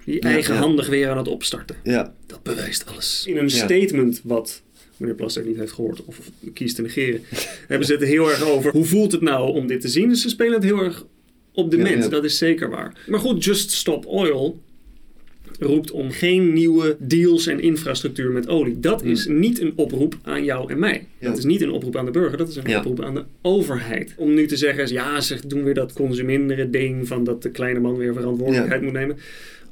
[0.05, 1.75] Die Ja, eigenhandig weer aan het opstarten.
[1.83, 2.13] Ja.
[2.27, 3.23] Dat bewijst alles.
[3.27, 4.61] In een statement wat
[4.97, 6.19] meneer Plaster niet heeft gehoord of
[6.53, 7.21] kiest te negeren,
[7.67, 10.09] hebben ze het heel erg over hoe voelt het nou om dit te zien.
[10.09, 11.05] Dus ze spelen het heel erg
[11.53, 12.09] op de Ja, mens, ja.
[12.09, 13.03] dat is zeker waar.
[13.07, 14.59] Maar goed, Just Stop Oil
[15.59, 18.79] roept om geen nieuwe deals en infrastructuur met olie.
[18.79, 20.97] Dat is niet een oproep aan jou en mij.
[20.97, 21.07] Hmm.
[21.19, 21.27] Ja.
[21.27, 22.77] Dat is niet een oproep aan de burger, dat is een Ja.
[22.77, 24.13] oproep aan de overheid.
[24.17, 27.79] Om nu te zeggen, ja, ze doen weer dat consuminderen ding van dat de kleine
[27.79, 29.17] man weer verantwoordelijkheid moet nemen.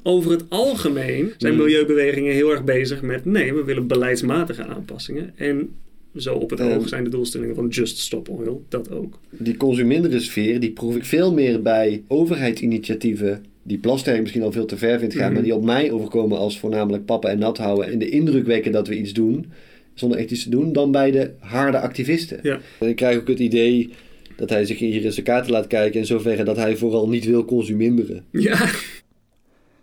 [0.02, 1.62] Over het algemeen zijn Hmm.
[1.62, 5.32] milieubewegingen heel erg bezig met nee, we willen beleidsmatige aanpassingen.
[5.36, 5.68] En
[6.16, 9.18] zo op het oog zijn de doelstellingen van Just Stop Oil dat ook.
[9.30, 14.64] Die consumindere sfeer, die proef ik veel meer bij overheidsinitiatieven die Plasterk misschien al veel
[14.66, 15.32] te ver vindt gaan, Mhm.
[15.34, 18.72] maar die op mij overkomen als voornamelijk pappen en nat houden en de indruk wekken
[18.72, 19.46] dat we iets doen,
[19.94, 22.38] zonder echt iets te doen, dan bij de harde activisten.
[22.42, 22.60] Ja.
[22.80, 23.90] En ik krijg ook het idee
[24.36, 27.24] dat hij zich hier in zijn kaarten laat kijken in zoverre dat hij vooral niet
[27.24, 28.24] wil consuminderen.
[28.30, 28.68] Ja,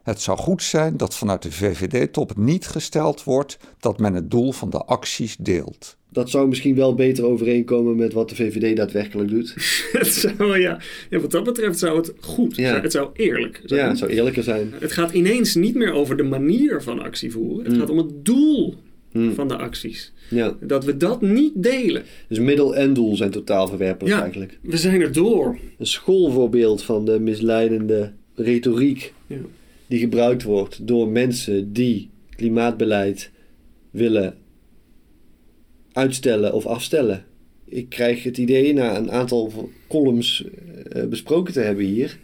[0.08, 4.52] Het zou goed zijn dat vanuit de VVD-top niet gesteld wordt dat men het doel
[4.52, 5.98] van de acties deelt.
[6.12, 9.54] Dat zou misschien wel beter overeenkomen met wat de VVD daadwerkelijk doet.
[9.92, 10.80] het zou, ja.
[11.10, 12.70] ja, wat dat betreft zou het goed Ja.
[12.70, 12.82] zijn.
[12.84, 13.82] Het zou eerlijk zijn.
[13.82, 14.74] Ja, het zou eerlijker zijn.
[14.80, 17.64] Het gaat ineens niet meer over de manier van actie voeren.
[17.66, 17.80] Het Mm.
[17.80, 18.76] gaat om het doel
[19.12, 19.34] Hmm.
[19.34, 20.14] van de acties.
[20.30, 20.56] Ja.
[20.60, 22.04] Dat we dat niet delen.
[22.28, 24.22] Dus middel en doel zijn totaal verwerpelijk Ja.
[24.22, 24.60] eigenlijk.
[24.62, 25.58] We zijn er door.
[25.78, 29.36] Een schoolvoorbeeld van de misleidende retoriek Ja.
[29.88, 33.32] Die gebruikt wordt door mensen die klimaatbeleid
[33.92, 34.36] willen
[35.94, 37.24] uitstellen of afstellen.
[37.66, 40.46] Ik krijg het idee, na een aantal columns
[40.92, 42.18] eh, besproken te hebben hier,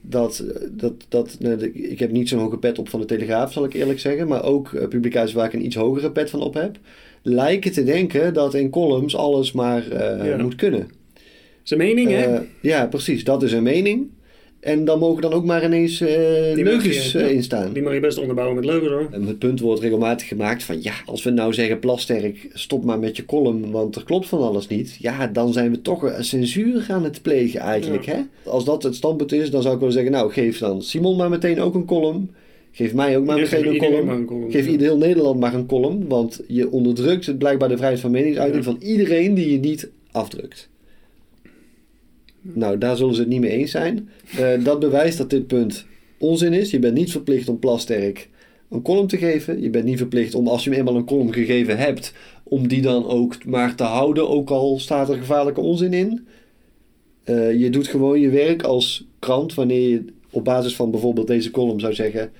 [0.00, 3.52] dat, dat, dat nou, de- ik heb niet zo'n hoge pet op van de Telegraaf,
[3.52, 6.40] zal ik eerlijk zeggen, maar ook eh, publicaties waar ik een iets hogere pet van
[6.40, 6.78] op heb,
[7.22, 10.36] lijken te denken dat in columns alles maar eh, Ja.
[10.42, 10.88] moet kunnen.
[11.62, 12.38] Zijn mening, hè?
[12.62, 13.24] Ja, precies.
[13.24, 14.10] Dat is een mening.
[14.62, 17.30] En dan mogen dan ook maar ineens eh Die leugens je- eh, ja.
[17.34, 17.72] in staan.
[17.72, 19.08] Die mag je best onderbouwen met leugens, hoor.
[19.10, 22.98] En het punt wordt regelmatig gemaakt van ja, als we nou zeggen Plasterk, stop maar
[22.98, 24.96] met je column, want er klopt van alles niet.
[25.00, 28.06] Ja, dan zijn we toch een censuur aan het plegen eigenlijk.
[28.06, 28.16] Hè?
[28.44, 31.30] Als dat het standpunt is, dan zou ik willen zeggen, nou geef dan Simon maar
[31.30, 32.30] meteen ook een column.
[32.72, 34.06] Geef mij ook maar Ja, meteen een column.
[34.06, 34.70] maar een column, Geef ja.
[34.70, 38.64] ieder heel Nederland maar een column, want je onderdrukt het blijkbaar de vrijheid van meningsuiting
[38.64, 38.70] Ja.
[38.70, 40.68] van iedereen die je niet afdrukt.
[42.42, 44.08] Nou, daar zullen ze het niet mee eens zijn.
[44.38, 45.86] Eh, dat bewijst dat dit punt
[46.18, 46.70] onzin is.
[46.70, 48.28] Je bent niet verplicht om Plasterk
[48.72, 49.62] een column te geven.
[49.62, 52.82] Je bent niet verplicht om, als je hem eenmaal een column gegeven hebt, om die
[52.82, 56.26] dan ook maar te houden, ook al staat er gevaarlijke onzin in.
[57.24, 61.50] Eh, je doet gewoon je werk als krant wanneer je op basis van bijvoorbeeld deze
[61.50, 62.30] column zou zeggen.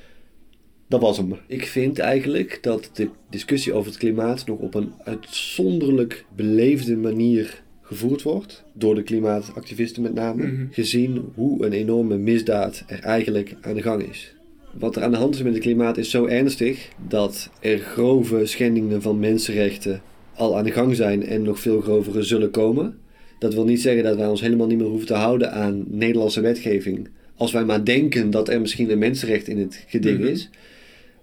[0.89, 1.37] Dat was hem.
[1.47, 7.63] Ik vind eigenlijk dat de discussie over het klimaat nog op een uitzonderlijk beleefde manier
[7.93, 8.65] gevoerd wordt.
[8.73, 10.47] Door de klimaatactivisten met name.
[10.47, 10.65] Mhm.
[10.71, 14.35] Gezien hoe een enorme misdaad er eigenlijk aan de gang is.
[14.79, 18.47] Wat er aan de hand is met het klimaat is zo ernstig dat er grove
[18.47, 20.03] schendingen van mensenrechten
[20.35, 22.99] al aan de gang zijn en nog veel grovere zullen komen.
[23.39, 26.41] Dat wil niet zeggen dat wij ons helemaal niet meer hoeven te houden aan Nederlandse
[26.41, 30.29] wetgeving Als wij maar denken dat er misschien een mensenrecht in het geding Mhm.
[30.29, 30.51] is.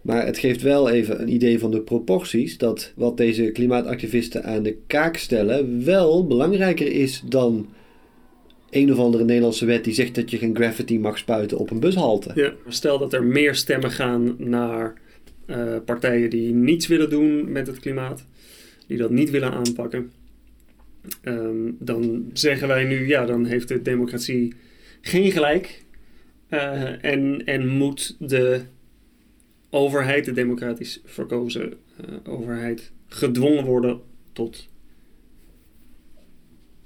[0.02, 2.58] Maar het geeft wel even een idee van de proporties.
[2.58, 7.70] Dat wat deze klimaatactivisten aan de kaak stellen wel belangrijker is dan
[8.70, 11.80] een of andere Nederlandse wet die zegt dat je geen graffiti mag spuiten op een
[11.80, 12.32] bushalte.
[12.36, 14.94] Ja, stel dat er meer stemmen gaan naar
[15.46, 18.26] eh, partijen die niets willen doen met het klimaat,
[18.88, 20.12] die dat niet willen aanpakken.
[21.22, 24.54] Ehm, dan zeggen wij nu, ja, dan heeft de democratie
[25.02, 25.84] geen gelijk.
[26.48, 28.62] Eh, en, en moet de
[29.70, 34.00] overheid, de democratisch verkozen eh, overheid, gedwongen worden
[34.34, 34.68] tot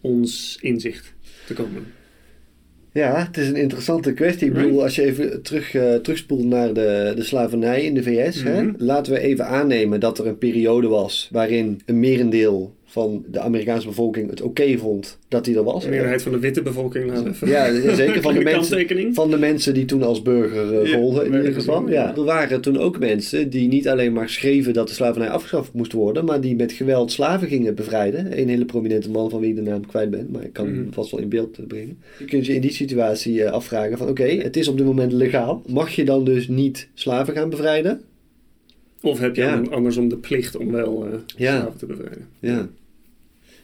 [0.02, 1.14] ons inzicht
[1.46, 1.86] te komen.
[2.92, 4.48] Ja, het is een interessante kwestie.
[4.48, 8.44] Ik bedoel, als je even terug, eh, terugspoelt naar de, de slavernij in de VS.
[8.44, 8.74] hè, Mhm.
[8.78, 13.88] laten we even aannemen dat er een periode was waarin een merendeel van de Amerikaanse
[13.88, 15.84] bevolking het oké vond dat hij er was.
[15.84, 17.12] De meerderheid van de witte bevolking,
[17.46, 21.34] Ja, zeker van de, mensen, van de mensen die toen als burger Ja, golden in
[21.34, 21.90] ieder geval.
[21.90, 22.16] ja.
[22.16, 25.92] Er waren toen ook mensen die niet alleen maar schreven dat de slavernij afgeschaft moest
[25.94, 28.40] worden, maar die met geweld slaven gingen bevrijden.
[28.40, 30.88] Een hele prominente man van wie ik de naam kwijt ben, maar ik kan hem
[30.92, 31.98] vast wel in beeld brengen.
[32.20, 35.12] Je kunt je in die situatie eh, afvragen van oké, het is op dit moment
[35.12, 35.62] legaal.
[35.68, 38.02] Mag je dan dus niet slaven gaan bevrijden?
[39.02, 39.54] Of heb je Ja.
[39.54, 41.60] an- andersom de plicht om wel eh Ja.
[41.60, 42.28] slaven te bevrijden?
[42.40, 42.68] Ja.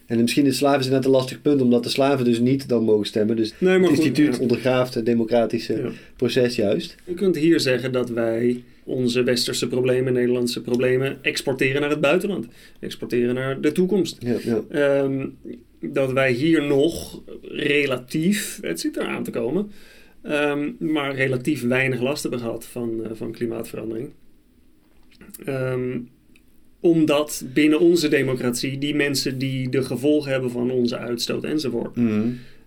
[0.09, 2.83] En misschien is slaven is net een lastig punt, omdat de slaven dus niet dan
[2.83, 3.35] mogen stemmen.
[3.35, 4.41] Dus Nee, het goed, instituut ja.
[4.41, 5.89] ondergraaft het democratische Ja.
[6.15, 6.95] proces juist.
[7.05, 12.47] Je kunt hier zeggen dat wij onze westerse problemen, Nederlandse problemen, exporteren naar het buitenland.
[12.79, 14.17] Exporteren naar de toekomst.
[14.19, 14.61] Ja, ja.
[14.69, 15.27] Ehm,
[15.81, 19.71] dat wij hier nog relatief, het zit eraan te komen,
[20.21, 24.09] ehm, maar relatief weinig last hebben gehad van, eh, van klimaatverandering.
[25.45, 25.97] Ehm,
[26.79, 32.21] omdat binnen onze democratie die mensen die de gevolgen hebben van onze uitstoot enzovoort, Mhm.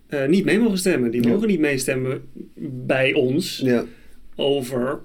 [0.07, 1.11] eh, niet mee mogen stemmen.
[1.11, 1.29] Die Ja.
[1.29, 2.21] mogen niet meestemmen
[2.85, 3.85] bij ons ja.
[4.35, 4.99] over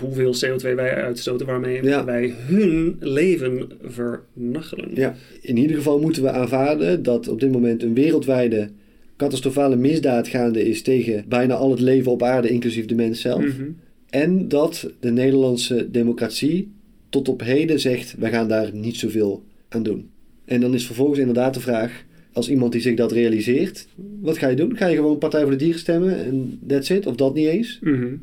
[0.00, 2.04] hoeveel CO2 wij uitstoten, waarmee Ja.
[2.04, 4.90] wij hun leven vernachelen.
[4.94, 8.68] Ja, in ieder geval moeten we aanvaarden dat op dit moment een wereldwijde
[9.16, 13.44] catastrofale misdaad gaande is tegen bijna al het leven op aarde, inclusief de mens zelf.
[13.44, 13.62] Mhm.
[14.10, 16.72] En dat de Nederlandse democratie
[17.08, 20.10] tot op heden zegt, wij gaan daar niet zoveel aan doen.
[20.44, 23.88] En dan is vervolgens inderdaad de vraag, als iemand die zich dat realiseert,
[24.20, 24.76] wat ga je doen?
[24.76, 27.06] Ga je gewoon Partij voor de Dieren stemmen en that's it?
[27.06, 27.78] Of dat niet eens?
[27.82, 28.14] Mhm.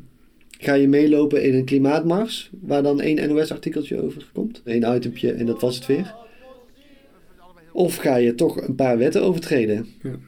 [0.58, 4.60] Ga je meelopen in een klimaatmars, waar dan één NOS-artikeltje over komt?
[4.64, 6.14] Eén itempje en dat was het weer.
[7.72, 9.86] Of ga je toch een paar wetten overtreden?
[10.02, 10.18] Ja.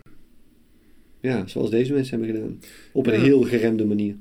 [1.21, 2.61] Ja, zoals deze mensen hebben gedaan.
[2.93, 3.21] Op een Ja.
[3.21, 4.17] heel geremde manier.